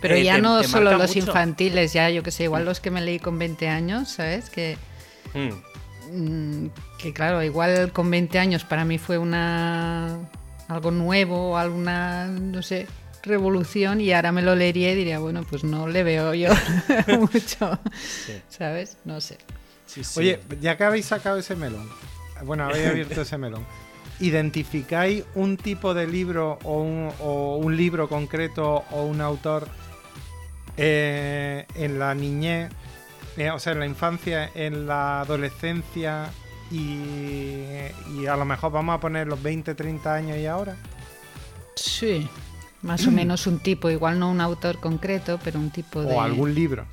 [0.00, 1.18] Pero eh, ya te- no te solo los mucho.
[1.28, 4.48] infantiles, ya yo que sé, igual los que me leí con 20 años, ¿sabes?
[4.50, 4.76] Que,
[5.34, 10.18] Mm, mm, que claro, igual con 20 años para mí fue una
[10.68, 12.86] algo nuevo, alguna, no sé,
[13.28, 16.50] revolución y ahora me lo leería y diría, bueno, pues no le veo yo
[17.20, 17.78] mucho,
[18.26, 18.32] Sí.
[18.48, 18.96] ¿sabes?
[19.04, 19.38] No sé.
[19.86, 20.18] sí, sí.
[20.20, 21.88] Oye, ya que habéis sacado ese melón,
[22.44, 23.64] bueno, habéis abierto ese melón,
[24.20, 29.68] ¿identificáis un tipo de libro o un, o un libro concreto o un autor
[30.76, 32.70] eh, en la niñez,
[33.36, 36.30] eh, o sea, en la infancia, en la adolescencia
[36.70, 37.00] y,
[38.20, 40.76] y a lo mejor vamos a poner los 20, 30 años y ahora.
[41.74, 42.28] Sí,
[42.82, 46.14] más o menos un tipo, igual no un autor concreto, pero un tipo de...
[46.14, 46.86] O algún libro.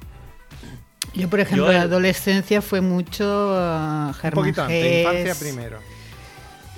[1.13, 5.79] Yo, por ejemplo, Yo la adolescencia fue mucho uh, Un Germán poquito antes, infancia primero.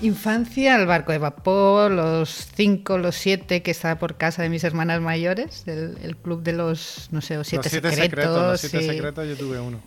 [0.02, 4.64] Infancia, el barco de vapor, los cinco, los siete que estaba por casa de mis
[4.64, 8.10] hermanas mayores, el, el club de los, no sé, los siete, los siete secretos.
[8.12, 9.80] secretos, los siete secretos yo tuve uno.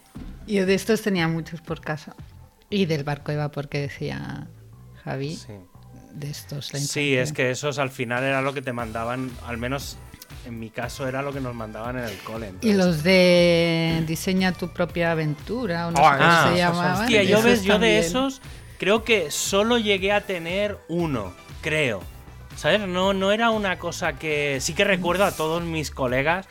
[0.48, 2.16] Yo de estos tenía muchos por casa.
[2.70, 4.48] Y del barco de vapor que decía
[5.04, 5.52] Javi, Sí.
[6.12, 6.72] De estos.
[6.72, 9.98] la Sí, es que esos al final era lo que te mandaban, al menos
[10.46, 12.52] en mi caso era lo que nos mandaban en el cole.
[12.62, 16.56] Y los de diseña tu propia aventura, o no sé cómo ah, se esos son
[16.56, 17.02] llamaban.
[17.02, 18.40] Hostia, yo ves, yo de esos
[18.78, 22.02] creo que solo llegué a tener uno, creo.
[22.56, 22.80] ¿Sabes?
[22.80, 24.58] No, no era una cosa que.
[24.61, 26.46] Sí que recuerdo a todos mis colegas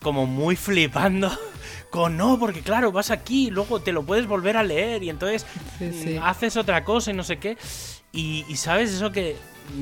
[0.00, 1.30] como muy flipando.
[1.92, 5.10] Con no, porque claro, vas aquí y luego te lo puedes volver a leer y
[5.10, 5.46] entonces
[5.78, 6.18] Sí, sí.
[6.18, 7.56] mm, haces otra cosa y no sé qué.
[8.12, 9.36] Y, y sabes eso que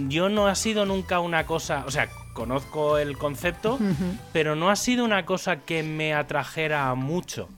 [0.09, 1.85] yo no ha sido nunca una cosa.
[1.87, 3.79] O sea, conozco el concepto,
[4.33, 7.49] pero no ha sido una cosa que me atrajera mucho.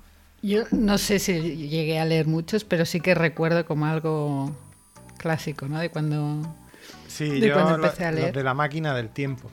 [0.43, 4.55] Yo no sé si llegué a leer muchos, pero sí que recuerdo como algo
[5.17, 5.79] clásico, ¿no?
[5.79, 6.43] De cuando...
[7.09, 8.35] Sí, De yo cuando lo- empecé a los leer.
[8.35, 9.51] de la máquina del tiempo.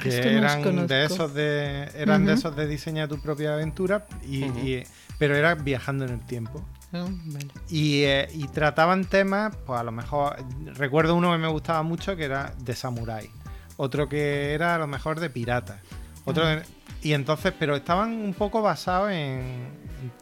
[0.00, 4.82] Que eran de esos de eran de esos de diseña tu propia aventura y,
[5.18, 6.64] pero era viajando en el tiempo.
[6.92, 7.48] Vale.
[7.68, 10.36] Y, eh, y trataban temas, pues a lo mejor
[10.76, 13.30] recuerdo uno que me gustaba mucho que era de samurái,
[13.76, 15.80] otro que era a lo mejor de pirata,
[16.24, 16.62] otro de-
[17.02, 20.12] y entonces, pero estaban un poco basados en, en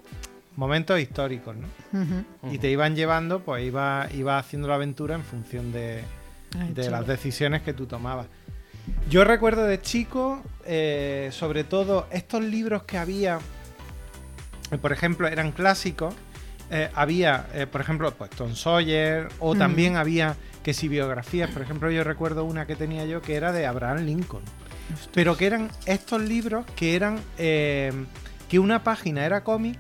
[0.57, 1.69] momentos históricos, ¿no?
[2.51, 6.03] Y te iban llevando, pues iba, iba haciendo la aventura en función de,
[6.59, 8.27] Ay, de las decisiones que tú tomabas.
[9.09, 13.39] Yo recuerdo de chico, eh, sobre todo estos libros que había,
[14.71, 16.15] eh, por ejemplo, eran clásicos.
[16.75, 19.59] eh, había, eh, por ejemplo, pues Tom Sawyer, o Mm.
[19.59, 23.53] también había que si biografías, por ejemplo, yo recuerdo una que tenía yo que era
[23.53, 24.43] de Abraham Lincoln.
[25.13, 27.93] Pero que eran estos libros que eran eh,
[28.49, 29.79] que una página era cómic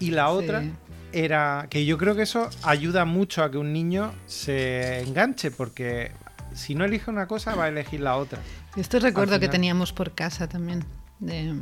[0.00, 0.72] y la otra Sí.
[1.12, 6.10] era que yo creo que eso ayuda mucho a que un niño se enganche porque
[6.54, 8.38] si no elige una cosa va a elegir la otra.
[8.76, 10.84] Esto recuerdo que teníamos por casa también,
[11.18, 11.54] de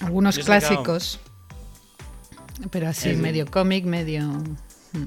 [0.00, 1.20] algunos Yo clásicos,
[2.70, 4.22] pero así, el- medio cómic, medio...
[4.28, 5.06] mm.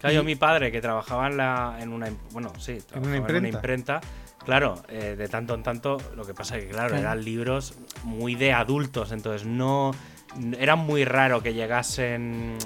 [0.00, 3.08] Claro, yo Y- mi padre que trabajaba en, la, en una, bueno, sí, trabajaba en
[3.08, 3.48] una imprenta.
[3.58, 4.00] imprenta.
[4.44, 7.02] Claro, eh, de tanto en tanto, lo que pasa es que, claro, Claro.
[7.02, 7.74] eran libros
[8.04, 9.90] muy de adultos, entonces no.
[10.58, 12.56] Era muy raro que llegasen.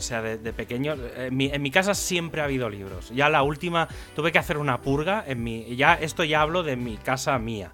[0.00, 0.94] Eh, O sea, de, de pequeño.
[1.16, 3.10] En mi, en mi casa siempre ha habido libros.
[3.14, 3.86] Ya la última,
[4.16, 5.76] tuve que hacer una purga en mi.
[5.76, 7.72] Ya, esto ya hablo de mi casa mía.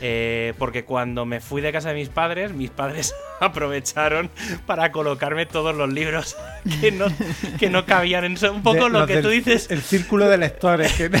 [0.00, 4.30] Eh, porque cuando me fui de casa de mis padres, mis padres aprovecharon
[4.66, 6.36] para colocarme todos los libros
[6.80, 7.06] que no,
[7.58, 8.52] que no cabían en eso.
[8.52, 9.70] Un poco De- lo que del- tú dices.
[9.70, 10.92] El círculo de lectores.
[10.94, 11.10] Que...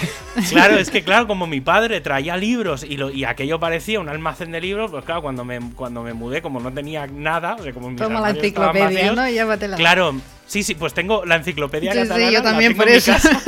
[0.50, 4.08] Claro, es que claro, como mi padre traía libros y, lo, y aquello parecía un
[4.10, 7.62] almacén de libros, pues claro, cuando me, cuando me mudé, como no tenía nada, o
[7.62, 9.28] sea, como mis Toma la enciclopedia, vacíos, ¿no?
[9.28, 9.76] Llévatela.
[9.76, 10.14] Claro,
[10.46, 12.96] sí, sí, pues tengo la enciclopedia Sí, sí, catalana, yo la también tengo por en
[12.96, 13.42] mi casa.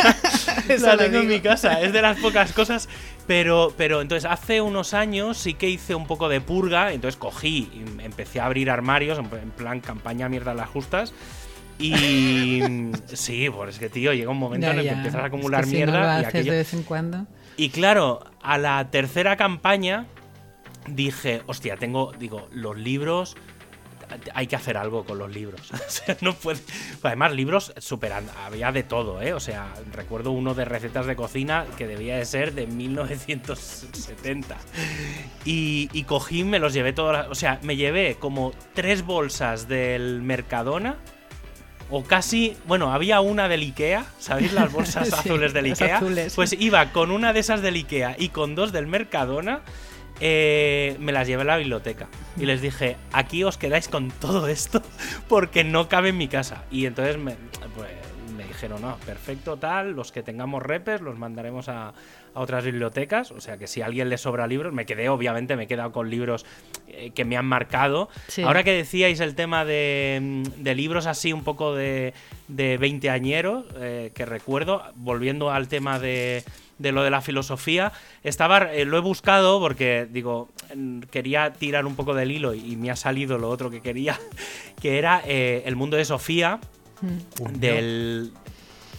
[0.69, 2.89] Eso la tengo en mi casa, es de las pocas cosas.
[3.27, 7.71] Pero, pero entonces hace unos años sí que hice un poco de purga, entonces cogí
[7.73, 11.13] y empecé a abrir armarios, en plan campaña mierda a las justas.
[11.79, 12.63] Y
[13.07, 15.27] sí, pues es que tío, llega un momento Ya, en el que empiezas a Es
[15.27, 17.27] acumular que si mierda no lo y de vez en cuando.
[17.57, 20.07] Y claro, a la tercera campaña
[20.87, 23.37] dije, hostia, tengo, digo, los libros,
[24.35, 25.61] hay que hacer algo con los libros.
[25.89, 26.61] O sea, no puede.
[27.03, 29.33] Además, libros superan, había de todo, ¿eh?
[29.33, 34.57] O sea, recuerdo uno de recetas de cocina que debía de ser de 1970.
[35.45, 37.27] Y, y cogí, me los llevé todos.
[37.31, 40.97] O sea, me llevé como tres bolsas del Mercadona.
[41.91, 45.97] O casi, bueno, había una del Ikea, ¿sabéis las bolsas Sí, azules del Ikea?
[45.97, 46.35] azules.
[46.35, 49.63] Pues iba con una de esas del Ikea y con dos del Mercadona,
[50.21, 52.09] eh, me las llevé a la biblioteca.
[52.37, 54.83] Y les dije, aquí os quedáis con todo esto
[55.29, 56.65] porque no cabe en mi casa.
[56.71, 57.37] Y entonces me,
[57.75, 57.89] pues,
[58.37, 61.89] me dijeron, no, perfecto, tal, los que tengamos repes los mandaremos a,
[62.35, 63.31] a otras bibliotecas.
[63.33, 65.93] O sea que si a alguien le sobra libros, me quedé, obviamente, me he quedado
[65.93, 66.45] con libros
[66.89, 68.09] eh, que me han marcado.
[68.29, 68.43] Sí.
[68.43, 72.15] Ahora que decíais el tema de, de libros así un poco de,
[72.49, 76.45] de 20 añeros, eh, que recuerdo, volviendo al tema de,
[76.79, 81.87] de lo de la filosofía, estaba, eh, lo he buscado porque, digo, mm, quería tirar
[81.87, 84.19] un poco del hilo y, y me ha salido lo otro que quería,
[84.81, 86.61] que era eh, El mundo de Sofía,
[87.01, 87.53] Mm.
[87.61, 88.33] del...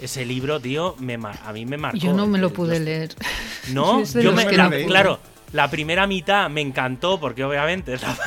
[0.01, 1.97] Ese libro, tío, me mar- a mí me marcó.
[1.97, 3.15] Yo no me lo Eh, pude los- leer.
[3.73, 5.19] no, yo me, la- claro,
[5.51, 8.17] la primera mitad me encantó porque obviamente es la,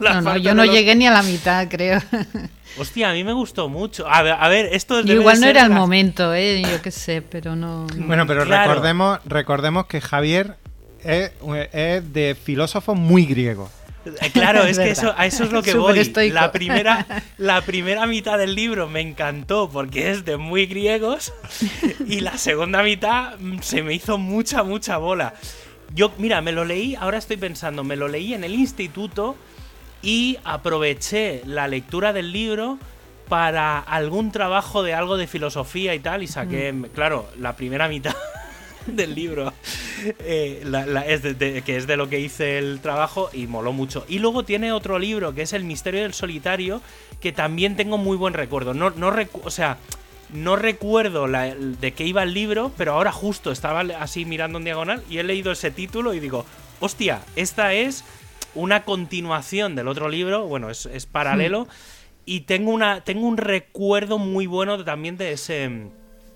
[0.00, 2.00] la No, no, yo no los- llegué ni a la mitad, creo.
[2.78, 4.08] Hostia, a mí me gustó mucho.
[4.08, 6.62] A ver, a ver esto debe igual no ser era el las- momento, ¿eh?
[6.62, 7.86] Yo qué sé, pero no...
[7.94, 8.06] no.
[8.06, 8.70] Bueno, pero Claro.
[8.70, 10.56] recordemos, recordemos que Javier
[11.04, 11.32] es,
[11.72, 13.70] es de filósofo muy griego.
[14.06, 15.98] Eh, Claro, es que eso, a eso es lo que Súper voy.
[15.98, 16.34] estoico.
[16.34, 21.32] La primera, la primera mitad del libro me encantó porque es de muy griegos
[22.06, 25.34] y la segunda mitad mm, se me hizo mucha, mucha bola.
[25.94, 29.36] Yo, mira, me lo leí, ahora estoy pensando, me lo leí en el instituto
[30.02, 32.78] y aproveché la lectura del libro
[33.28, 38.14] para algún trabajo de algo de filosofía y tal y saqué, claro, la primera mitad
[38.86, 39.52] del libro
[40.18, 43.46] eh, la- la- es de- de- que es de lo que hice el trabajo y
[43.46, 44.04] moló mucho.
[44.08, 46.82] Y luego tiene otro libro que es El misterio del solitario
[47.20, 48.74] que también tengo muy buen recuerdo.
[48.74, 49.78] No, no recu- o sea,
[50.32, 54.64] no recuerdo la- de qué iba el libro, pero ahora justo estaba así mirando en
[54.64, 56.44] diagonal y he leído ese título y digo,
[56.80, 58.04] hostia, esta es
[58.54, 61.68] una continuación del otro libro, bueno, es, es paralelo.
[62.24, 65.68] Y tengo, una, tengo un recuerdo muy bueno de- también de ese,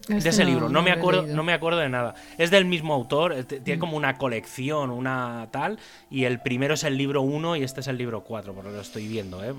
[0.08, 0.66] de Este ese no- libro.
[0.68, 1.36] No, no me acuerdo, leído.
[1.36, 2.14] no me acuerdo de nada.
[2.38, 5.78] Es del mismo autor, eh, tiene como una colección, una tal.
[6.10, 8.70] Y el primero es el libro 1 y este es el libro 4, por lo
[8.70, 9.44] que lo estoy viendo.
[9.44, 9.54] ¿eh?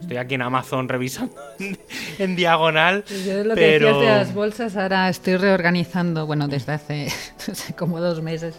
[0.00, 1.78] Estoy aquí en Amazon revisando en,
[2.18, 3.04] en diagonal.
[3.24, 3.86] Yo lo que pero...
[3.86, 7.08] decías de las bolsas, ahora estoy reorganizando, bueno, desde hace
[7.48, 8.58] no sé, como dos meses,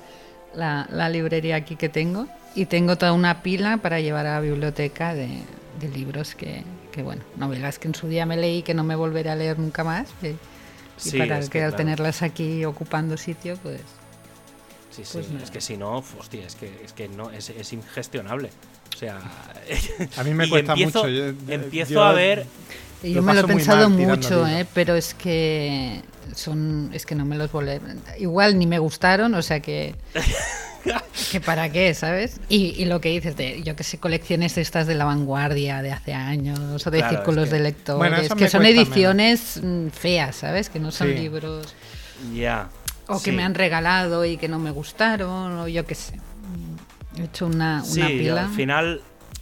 [0.56, 2.28] la, la librería aquí que tengo.
[2.56, 5.28] Y tengo toda una pila para llevar a la biblioteca de,
[5.80, 8.96] de libros que, que, bueno, novelas que en su día me leí que no me
[8.96, 10.08] volveré a leer nunca más.
[10.22, 10.38] Y, y
[10.98, 11.76] Sí, para es que claro.
[11.76, 13.80] tenerlas aquí ocupando sitio, pues...
[14.92, 17.72] Sí, sí, Pues es que si no, hostia, es que, es que no, es, es
[17.72, 18.50] ingestionable.
[18.94, 19.20] O sea,
[20.18, 21.10] A mí me cuesta empiezo, mucho.
[21.10, 22.46] yo- empiezo yo- a ver
[23.04, 24.46] yo me lo he pensado mucho.
[24.46, 24.66] ¿eh?
[24.74, 26.02] pero es que
[26.36, 27.80] son es que no me los volé
[28.20, 29.96] igual ni me gustaron, o sea que
[31.32, 32.40] que para qué, ¿sabes?
[32.50, 35.92] Y, y lo que dices de yo que sé colecciones estas de la vanguardia de
[35.92, 38.66] hace años o de Claro, es círculos que- de lectores Bueno, eso que me son
[38.66, 40.70] ediciones mm, feas, ¿sabes?
[40.70, 41.14] Que no son Sí.
[41.16, 41.74] libros
[42.34, 42.70] ya.
[43.08, 43.36] o que sí.
[43.36, 46.20] me han regalado y que no me gustaron o yo qué sé.
[47.18, 48.42] He hecho una, una Sí, yo, pila.
[48.46, 49.02] al final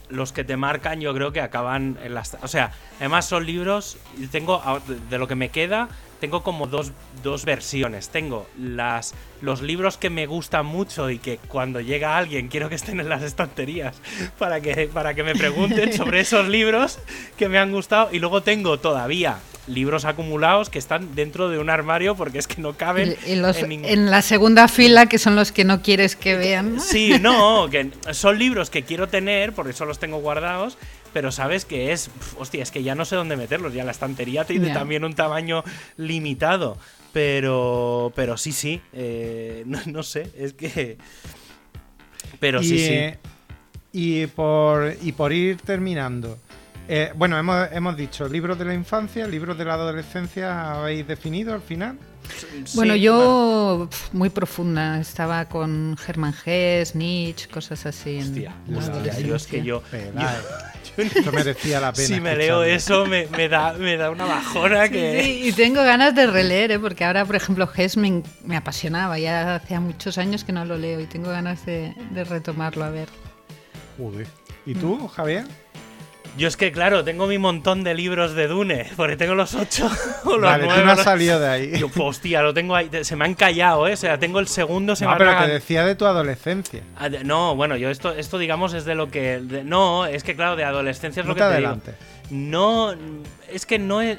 [0.10, 2.38] los que te marcan yo creo que acaban en las...
[2.42, 4.62] O sea, además son libros, y tengo,
[5.10, 6.92] de lo que me queda, tengo como dos,
[7.24, 8.10] dos versiones.
[8.10, 12.76] Tengo las, los libros que me gustan mucho y que cuando llega alguien quiero que
[12.76, 13.96] estén en las estanterías
[14.40, 17.00] para que, para que me pregunten sobre esos libros
[17.38, 18.10] que me han gustado.
[18.12, 22.62] Y luego tengo todavía libros acumulados que están dentro de un armario porque es que
[22.62, 23.90] no caben Y- y los- en ningún...
[23.90, 26.80] en la segunda fila, que son los que no quieres que vean.
[26.80, 30.78] Sí, no, que son libros que quiero tener, por eso los tengo guardados,
[31.18, 34.46] pero sabes que es, hostia, es que ya no sé dónde meterlos, ya la estantería
[34.46, 35.64] tiene también un tamaño
[35.96, 36.78] limitado,
[37.12, 41.00] pero, pero sí, sí, eh, no, no sé, es que,
[42.40, 42.94] pero sí, y, sí.
[42.94, 43.20] eh,
[43.92, 46.38] y por, y por ir terminando.
[46.88, 51.52] eh, bueno, hemos, hemos dicho libros de la infancia, libros de la adolescencia, ¿habéis definido
[51.56, 51.98] al final?
[52.74, 55.00] Bueno, Sí, yo muy profunda.
[55.00, 58.20] Estaba con Germán Gess, Nietzsche, cosas así.
[58.20, 59.64] En, Hostia, en la hostia, yo es que adolescencia.
[59.64, 59.82] yo,
[61.34, 62.08] Merecía la pena.
[62.08, 65.22] si me leo eso me, me da, me da una bajona Sí, que...
[65.24, 66.80] sí, y tengo ganas de releer, ¿eh?
[66.80, 69.20] porque ahora, por ejemplo, Gess me, me apasionaba.
[69.20, 72.90] Ya hacía muchos años que no lo leo y tengo ganas de, de retomarlo a
[72.90, 73.10] ver.
[73.98, 74.28] Joder.
[74.66, 75.46] ¿Y tú, Javier?
[76.38, 79.90] Yo es que, claro, tengo mi montón de libros de Dune, porque tengo los ocho
[80.26, 80.86] o los Vale, tú nueve.
[80.86, 81.72] no has los- salido de ahí.
[81.80, 82.90] Yo, pues, hostia, lo tengo ahí.
[83.02, 83.94] Se me han callado, ¿eh?
[83.94, 86.82] O sea, tengo el segundo, se no, me ha pero te decía de tu adolescencia.
[86.98, 89.40] Ah, de- No, bueno, yo esto, esto digamos es de lo que.
[89.40, 91.68] de- no, es que claro, de adolescencia es No lo te que te digo.
[91.70, 91.96] adelantes.
[92.30, 92.94] No,
[93.52, 94.18] es que no es.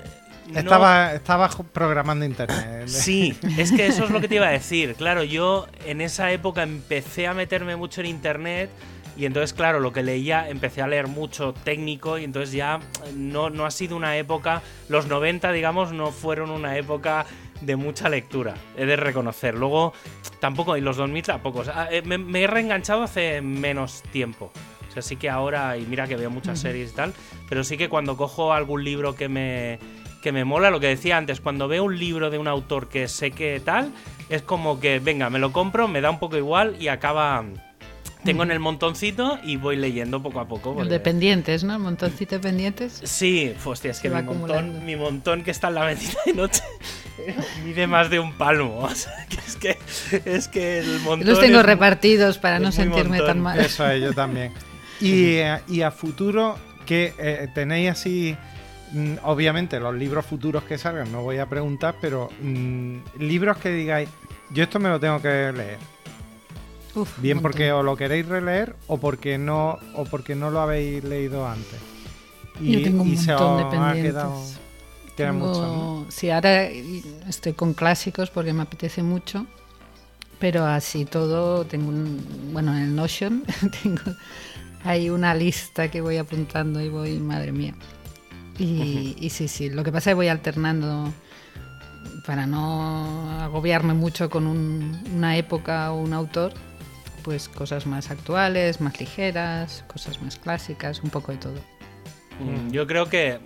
[0.49, 2.57] no- Estaba, estaba programando internet.
[2.89, 4.95] Sí, es que eso es lo que te iba a decir.
[4.95, 8.71] Claro, yo en esa época empecé a meterme mucho en internet
[9.19, 12.79] y entonces, claro, lo que leía, empecé a leer mucho técnico y entonces ya
[13.17, 17.27] no, no ha sido una época, los 90, digamos, no fueron una época
[17.61, 19.57] de mucha lectura, he de reconocer.
[19.57, 19.93] Luego,
[20.39, 21.59] tampoco, y los 2000 tampoco.
[21.59, 24.53] O sea, eh, me, me he reenganchado hace menos tiempo.
[24.89, 27.13] O sea, sí que ahora, y mira que veo muchas series y tal,
[27.49, 29.81] pero sí que cuando cojo algún libro que me,
[30.23, 33.09] que me mola, lo que decía antes, cuando veo un libro de un autor que
[33.09, 33.93] sé que tal,
[34.29, 37.45] es como que, venga, me lo compro, me da un poco igual y acaba...
[38.25, 40.75] Tengo en el montoncito y voy leyendo poco a poco.
[40.75, 41.75] Porque- de pendientes, ¿no?
[41.75, 43.01] El montoncito de pendientes.
[43.05, 46.63] Sí, hostia, es que mi montón, mi montón que está en la ventana de noche
[47.65, 48.79] mide más de un palmo.
[48.81, 49.79] O sea, que es que,
[50.25, 51.29] es que el montón.
[51.29, 53.27] Los tengo es- repartidos para no sentirme montón.
[53.27, 53.59] tan mal.
[53.61, 54.53] Eso es, yo también.
[55.01, 58.37] Y, eh, y a futuro, que eh, tenéis así,
[58.91, 63.69] mm, obviamente los libros futuros que salgan, no voy a preguntar, pero mm, libros que
[63.71, 64.09] digáis,
[64.51, 65.79] yo esto me lo tengo que leer.
[67.01, 71.05] Uf, Bien porque os lo queréis releer o porque no o porque no lo habéis
[71.05, 71.79] leído antes.
[72.61, 74.13] Yo tengo un se montón de os ha pendientes.
[74.13, 74.43] quedado-
[75.17, 76.07] Tengo- mucho, ¿no?
[76.11, 79.47] Sí, ahora estoy con clásicos porque me apetece mucho.
[80.39, 82.25] Pero así todo, tengo un.
[82.53, 83.43] Bueno, en el Notion
[83.83, 84.03] tengo.
[84.85, 87.75] Hay una lista que voy apuntando y voy, madre mía.
[88.59, 91.13] Y, y sí, sí, lo que pasa es que voy alternando
[92.27, 96.53] para no agobiarme mucho con un- una época o un autor,
[97.29, 101.78] pues cosas más actuales, más ligeras, cosas más clásicas, un poco de todo.
[102.39, 103.41] Mm, Yo creo que, eh,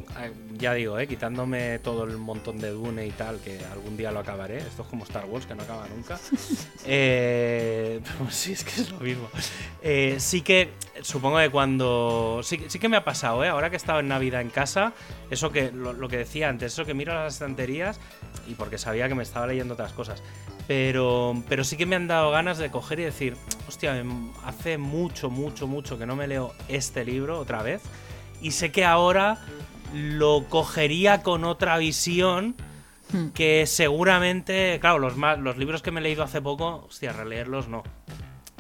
[0.59, 4.20] ya digo, eh, quitándome todo el montón de Dune y tal, que algún día lo
[4.20, 4.59] acabaré.
[4.59, 6.18] Esto es como Star Wars, que no acaba nunca.
[6.84, 9.28] Eh, pero sí, es que es lo mismo.
[9.82, 10.70] Eh, sí que,
[11.03, 12.40] supongo que cuando.
[12.43, 13.49] Sí, que- sí que me ha pasado, ¿eh?
[13.49, 14.93] Ahora que he estado en Navidad en casa,
[15.30, 18.01] eso que, lo, lo que decía antes, eso que miro las estanterías
[18.49, 20.22] y porque sabía que me estaba leyendo otras cosas.
[20.66, 23.36] Pero, pero sí que me han dado ganas de coger y decir,
[23.68, 27.80] hostia, em, hace mucho, mucho, mucho que no me leo este libro otra vez.
[28.43, 29.38] Y sé que ahora
[29.95, 32.55] lo cogería con otra visión
[33.12, 33.28] Hmm.
[33.34, 37.68] que seguramente, claro, los, más, los libros que me he leído hace poco, hostia, releerlos
[37.68, 37.82] no.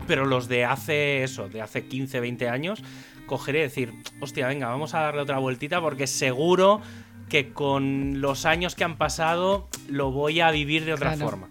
[0.06, 2.82] Pero los de hace eso, de hace 15, 20 años,
[3.24, 6.82] cogeré y decir, hostia, venga, vamos a darle otra vueltita porque seguro
[7.30, 11.30] que con los años que han pasado lo voy a vivir de otra Claro.
[11.30, 11.48] forma.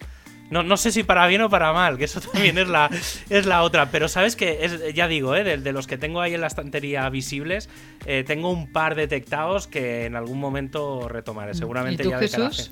[0.51, 2.89] No, no sé si para bien o para mal, que eso también es la,
[3.29, 3.89] es la otra.
[3.89, 5.43] Pero sabes que, es, ya digo, ¿eh?
[5.43, 7.69] de, de los que tengo ahí en la estantería visibles,
[8.05, 11.55] eh, tengo un par detectados que en algún momento retomaré.
[11.55, 12.71] Seguramente ¿Y tú, ya de Jesús?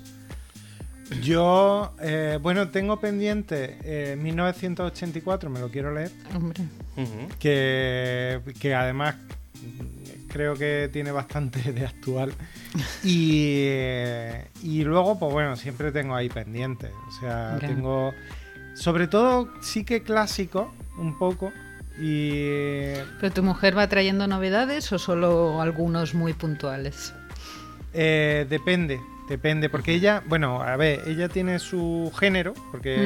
[1.22, 6.62] Yo, eh, bueno, tengo pendiente eh, 1984, me lo quiero leer, Hombre.
[7.40, 9.16] Que, que además
[10.30, 12.32] creo que tiene bastante de actual.
[13.04, 16.90] Y, eh, y luego, pues bueno, siempre tengo ahí pendiente.
[17.08, 18.14] O sea, tengo,
[18.74, 21.52] sobre todo, sí que clásico, un poco.
[22.00, 27.12] Y ¿Pero tu mujer va trayendo novedades o solo algunos muy puntuales?
[27.92, 29.00] Eh, depende,
[29.30, 32.96] depende, porque ella, bueno, a ver, ella tiene su género, porque,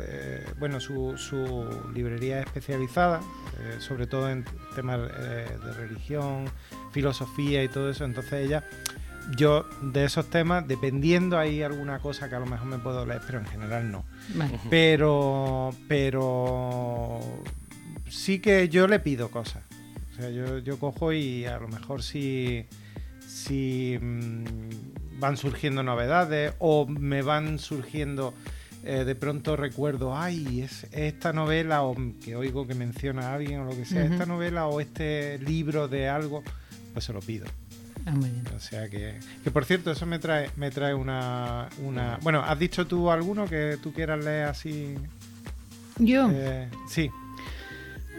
[0.00, 3.20] eh, bueno, su, su librería es especializada,
[3.60, 4.44] eh, sobre todo en
[4.74, 6.46] temas eh, de religión,
[6.92, 8.64] filosofía y todo eso, entonces ella,
[9.36, 13.22] yo de esos temas, dependiendo hay alguna cosa que a lo mejor me puedo leer,
[13.24, 14.04] pero en general no.
[14.34, 14.58] Vale.
[14.68, 17.20] Pero, pero
[18.08, 19.62] sí que yo le pido cosas.
[20.10, 22.66] O sea, yo, yo cojo y a lo mejor si,
[23.26, 28.34] si mm, van surgiendo novedades o me van surgiendo,
[28.84, 33.60] eh, de pronto recuerdo, ay, es esta novela o que oigo que menciona a alguien
[33.60, 36.42] o lo que sea, esta novela o este libro de algo,
[36.92, 37.46] pues se lo pido.
[38.04, 38.44] Ah, muy bien.
[38.54, 42.18] O sea que, que por cierto, eso me trae, me trae una, una...
[42.22, 44.94] Bueno, ¿has dicho tú alguno que tú quieras leer así?
[45.98, 47.10] Yo, Eh, sí.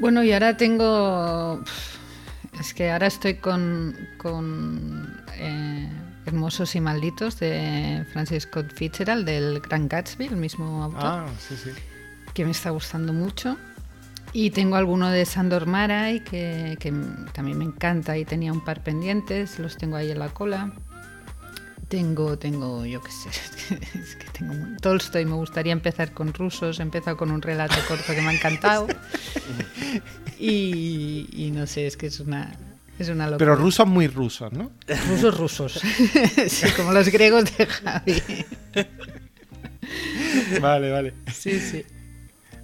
[0.02, 1.64] bueno, y ahora tengo...
[2.60, 5.88] Es que ahora estoy con, con eh,
[6.28, 11.56] Hermosos y Malditos de Francis Scott Fitzgerald, del Gran Gatsby, el mismo autor, Ah, sí,
[11.62, 11.70] sí.
[12.34, 13.58] que me está gustando mucho.
[14.34, 16.94] Y tengo alguno de Sandor Maray, que, que
[17.34, 20.74] también me encanta y tenía un par pendientes, los tengo ahí en la cola.
[21.88, 23.30] Tengo, tengo, yo qué sé,
[23.98, 27.76] es que tengo un- Tolstoy, me gustaría empezar con rusos, he empezado con un relato
[27.88, 28.88] corto que me ha encantado.
[30.40, 32.52] Y, y no sé, es que es una,
[33.00, 33.38] es una locura.
[33.38, 34.72] Pero rusos muy rusos, ¿no?
[35.10, 35.74] Rusos, rusos.
[36.48, 38.24] sí, como los griegos de Javi.
[40.62, 41.14] vale, vale.
[41.34, 41.86] Sí, sí.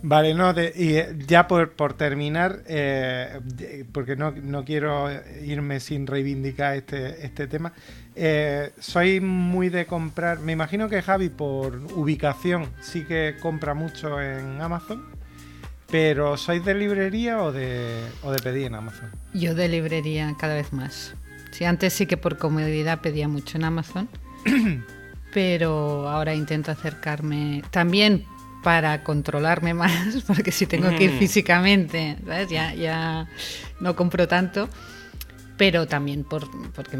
[0.06, 5.10] Vale, no, de- y eh, ya por, por terminar, eh, de- porque no, no quiero
[5.46, 7.72] irme sin reivindicar este, este tema,
[8.14, 14.22] eh, soy muy de comprar, me imagino que Javi por ubicación sí que compra mucho
[14.22, 15.06] en Amazon,
[15.94, 19.12] pero ¿sois de librería o de, o de pedir en Amazon?
[19.36, 21.14] Yo de librería cada vez más.
[21.52, 24.10] Sí, antes sí que por comodidad pedía mucho en Amazon,
[25.36, 28.26] pero ahora intento acercarme también
[28.64, 31.20] para controlarme más, porque si tengo que ir Mm.
[31.20, 32.50] físicamente, ¿sabes?
[32.50, 33.28] Ya, ya
[33.80, 34.70] no compro tanto,
[35.58, 36.98] pero también por, porque,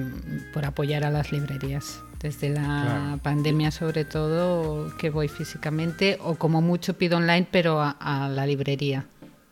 [0.54, 2.00] por apoyar a las librerías.
[2.24, 3.18] Desde la Claro.
[3.22, 8.48] pandemia sobre todo, que voy físicamente o como mucho pido online, pero a, a la
[8.48, 9.06] librería.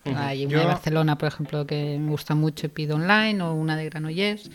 [0.06, 0.16] Ujú.
[0.18, 3.54] Hay una Yo- de Barcelona, por ejemplo, que me gusta mucho y pido online, o
[3.54, 4.50] una de Granollers.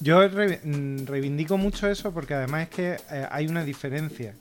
[0.00, 4.34] Yo re- mm, reivindico mucho eso porque además es que eh, hay una diferencia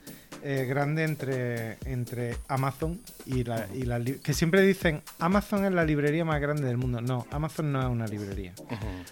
[0.44, 5.86] eh, grande entre, entre Amazon y la, y la que siempre dicen Amazon es la
[5.86, 7.02] librería más grande del mundo.
[7.02, 8.54] No, Amazon no es una librería.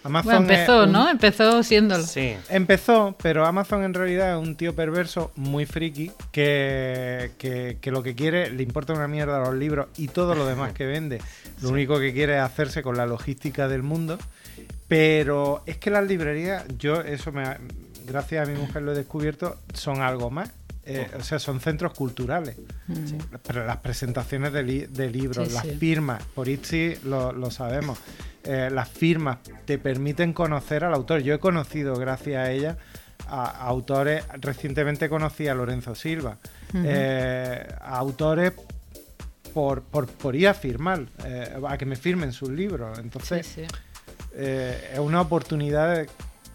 [0.03, 1.09] Amazon Bueno, empezó, un- ¿no?
[1.09, 2.03] Empezó siéndolo.
[2.03, 2.35] Sí.
[2.49, 8.03] Empezó, pero Amazon en realidad es un tío perverso, muy friki, que, que- que lo
[8.03, 11.21] que quiere, le importa una mierda los libros y todo lo demás que vende.
[11.61, 14.17] Lo único que quiere es hacerse con la logística del mundo.
[14.87, 17.59] Pero es que las librerías, yo eso me, ha-
[18.05, 20.51] gracias a mi mujer lo he descubierto, son algo más.
[20.99, 22.57] Eh, o sea, son centros culturales.
[22.87, 23.17] Mm.
[23.47, 25.75] Pero las presentaciones de, li- de libros, Sí, las sí.
[25.77, 27.97] firmas, por Itzy lo, lo sabemos.
[28.43, 31.21] Eh, las firmas te permiten conocer al autor.
[31.21, 32.77] Yo he conocido, gracias a ella,
[33.27, 34.23] a, a autores.
[34.39, 36.37] Recientemente conocí a Lorenzo Silva.
[36.73, 38.53] Eh, a autores
[39.53, 42.97] por, por, por ir a firmar, eh, a que me firmen sus libros.
[42.99, 43.67] Entonces, Sí, sí.
[44.33, 46.05] eh, es una oportunidad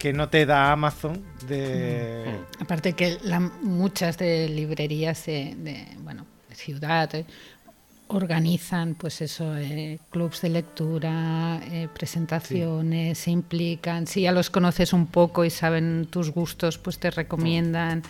[0.07, 2.25] que no te da Amazon de.
[2.61, 2.63] Mm.
[2.63, 7.25] Aparte que la- muchas de librerías de, de, bueno, de ciudad eh,
[8.07, 14.07] organizan, pues eso, eh, clubs de lectura, eh, presentaciones, se implican.
[14.07, 18.05] Si ya los conoces un poco y saben tus gustos, pues te recomiendan.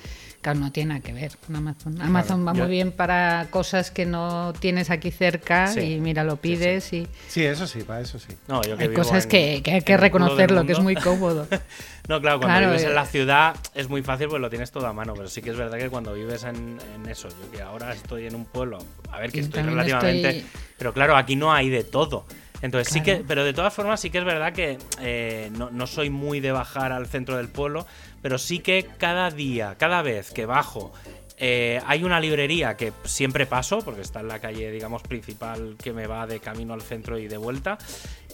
[0.47, 2.01] Claro, no tiene nada que ver con Amazon.
[2.01, 6.22] Amazon va yo- muy bien para cosas que no tienes aquí cerca Sí, y mira,
[6.22, 8.28] lo pides y Sí, eso sí, para eso sí.
[8.47, 10.94] No, yo que hay vivo cosas en- que, que hay que reconocerlo, que es muy
[10.94, 11.49] cómodo.
[12.09, 12.94] No, claro, cuando Claro, vives en eh.
[12.94, 15.57] la ciudad es muy fácil porque lo tienes todo a mano, pero sí que es
[15.57, 18.78] verdad que cuando vives en, en eso, yo que ahora estoy en un pueblo,
[19.11, 20.47] a ver que estoy relativamente, estoy-
[20.78, 22.24] pero claro, aquí no hay de todo.
[22.62, 25.86] Entonces sí que, pero de todas formas sí que es verdad que eh, no, no
[25.88, 27.86] soy muy de bajar al centro del pueblo,
[28.27, 30.93] pero sí que cada día, cada vez que bajo,
[31.39, 35.93] eh, hay una librería que siempre paso, porque está en la calle, digamos, principal que
[35.93, 37.79] me va de camino al centro y de vuelta.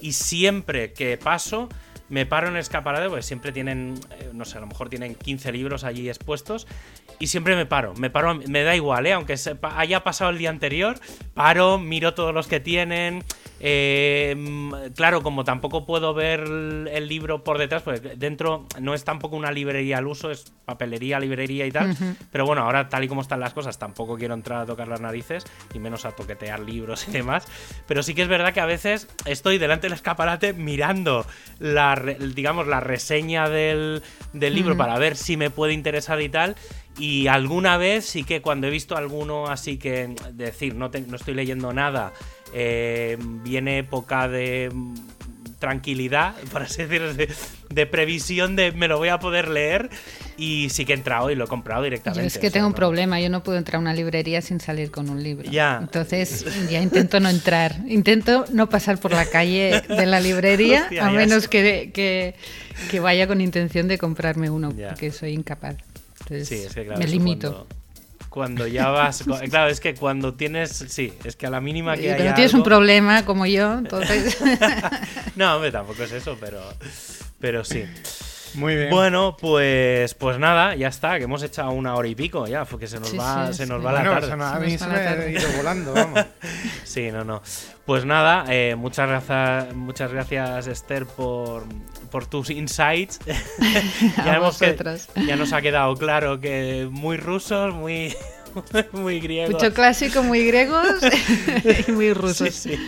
[0.00, 1.68] Y siempre que paso,
[2.08, 5.14] me paro en el escaparate, porque siempre tienen, eh, no sé, a lo mejor tienen
[5.14, 6.66] 15 libros allí expuestos.
[7.18, 9.12] Y siempre me paro, me paro, me da igual, ¿eh?
[9.12, 9.36] aunque
[9.76, 10.98] haya pasado el día anterior,
[11.34, 13.24] paro, miro todos los que tienen.
[13.64, 19.04] Eh, mm, claro, como tampoco puedo ver el libro por detrás, porque dentro no es
[19.04, 21.96] tampoco una librería al uso, es papelería, librería y tal.
[22.32, 25.00] Pero bueno, ahora tal y como están las cosas, tampoco quiero entrar a tocar las
[25.00, 27.46] narices, y menos a toquetear libros y demás.
[27.86, 31.24] Pero sí que es verdad que a veces estoy delante del escaparate mirando
[31.60, 31.94] la,
[32.34, 34.02] digamos, la reseña del,
[34.32, 36.56] del libro para ver si me puede interesar y tal.
[36.98, 41.16] Y alguna vez sí que cuando he visto alguno así que decir, no, te- no
[41.16, 42.12] estoy leyendo nada,
[42.52, 44.70] eh, viene época de
[45.58, 47.28] tranquilidad, por así decirlo, de,
[47.70, 49.90] de previsión de me lo voy a poder leer
[50.36, 52.22] y sí que he entrado y lo he comprado directamente.
[52.22, 54.42] Yo es que sea, tengo un no- problema, yo no puedo entrar a una librería
[54.42, 55.48] sin salir con un libro.
[55.50, 55.78] Ya.
[55.80, 61.06] Entonces ya intento no entrar, intento no pasar por la calle de la librería Hostia,
[61.06, 62.34] a menos que, que,
[62.90, 64.88] que vaya con intención de comprarme uno, Ya.
[64.88, 65.76] porque soy incapaz.
[66.22, 67.52] Entonces Sí, es que claro, me limito.
[67.52, 67.81] Cuando,
[68.32, 69.22] cuando ya vas.
[69.22, 70.70] cu- Claro, es que cuando tienes.
[70.88, 74.36] Sí, es que a la mínima que cuando tienes un problema como yo, entonces...
[75.36, 76.60] No, hombre, tampoco es eso, pero.
[77.38, 77.84] Pero sí.
[78.54, 78.90] Muy bien.
[78.90, 82.86] Bueno, pues, pues nada, ya está, que hemos echado una hora y pico ya, porque
[82.86, 83.84] se nos Sí, va, sí, se nos sí.
[83.86, 84.32] va la tarde.
[84.32, 86.24] a mí se me ha ido volando, vamos.
[86.84, 87.42] Sí, no, no.
[87.86, 91.64] Pues nada, eh, muchas gracias, muchas gracias Esther por,
[92.10, 93.18] por tus insights.
[94.18, 94.76] A hemos que-
[95.26, 98.14] ya nos ha quedado claro que muy rusos, muy,
[98.92, 99.54] muy griegos.
[99.54, 100.86] Mucho clásico, muy griegos
[101.88, 102.54] y muy Sí, rusos.
[102.54, 102.78] sí.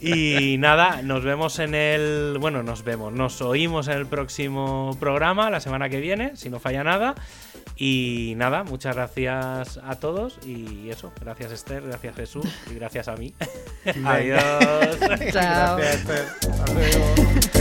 [0.00, 2.36] Y nada, nos vemos en el.
[2.38, 6.60] Bueno, nos vemos, nos oímos en el próximo programa, la semana que viene, si no
[6.60, 7.16] falla nada.
[7.76, 10.38] Y nada, muchas gracias a todos.
[10.46, 13.34] Y eso, gracias Esther, gracias Jesús y gracias a mí.
[14.04, 14.40] Adiós.
[15.32, 15.76] Chao.
[15.76, 16.24] Gracias, Esther.
[16.48, 17.57] Hasta luego.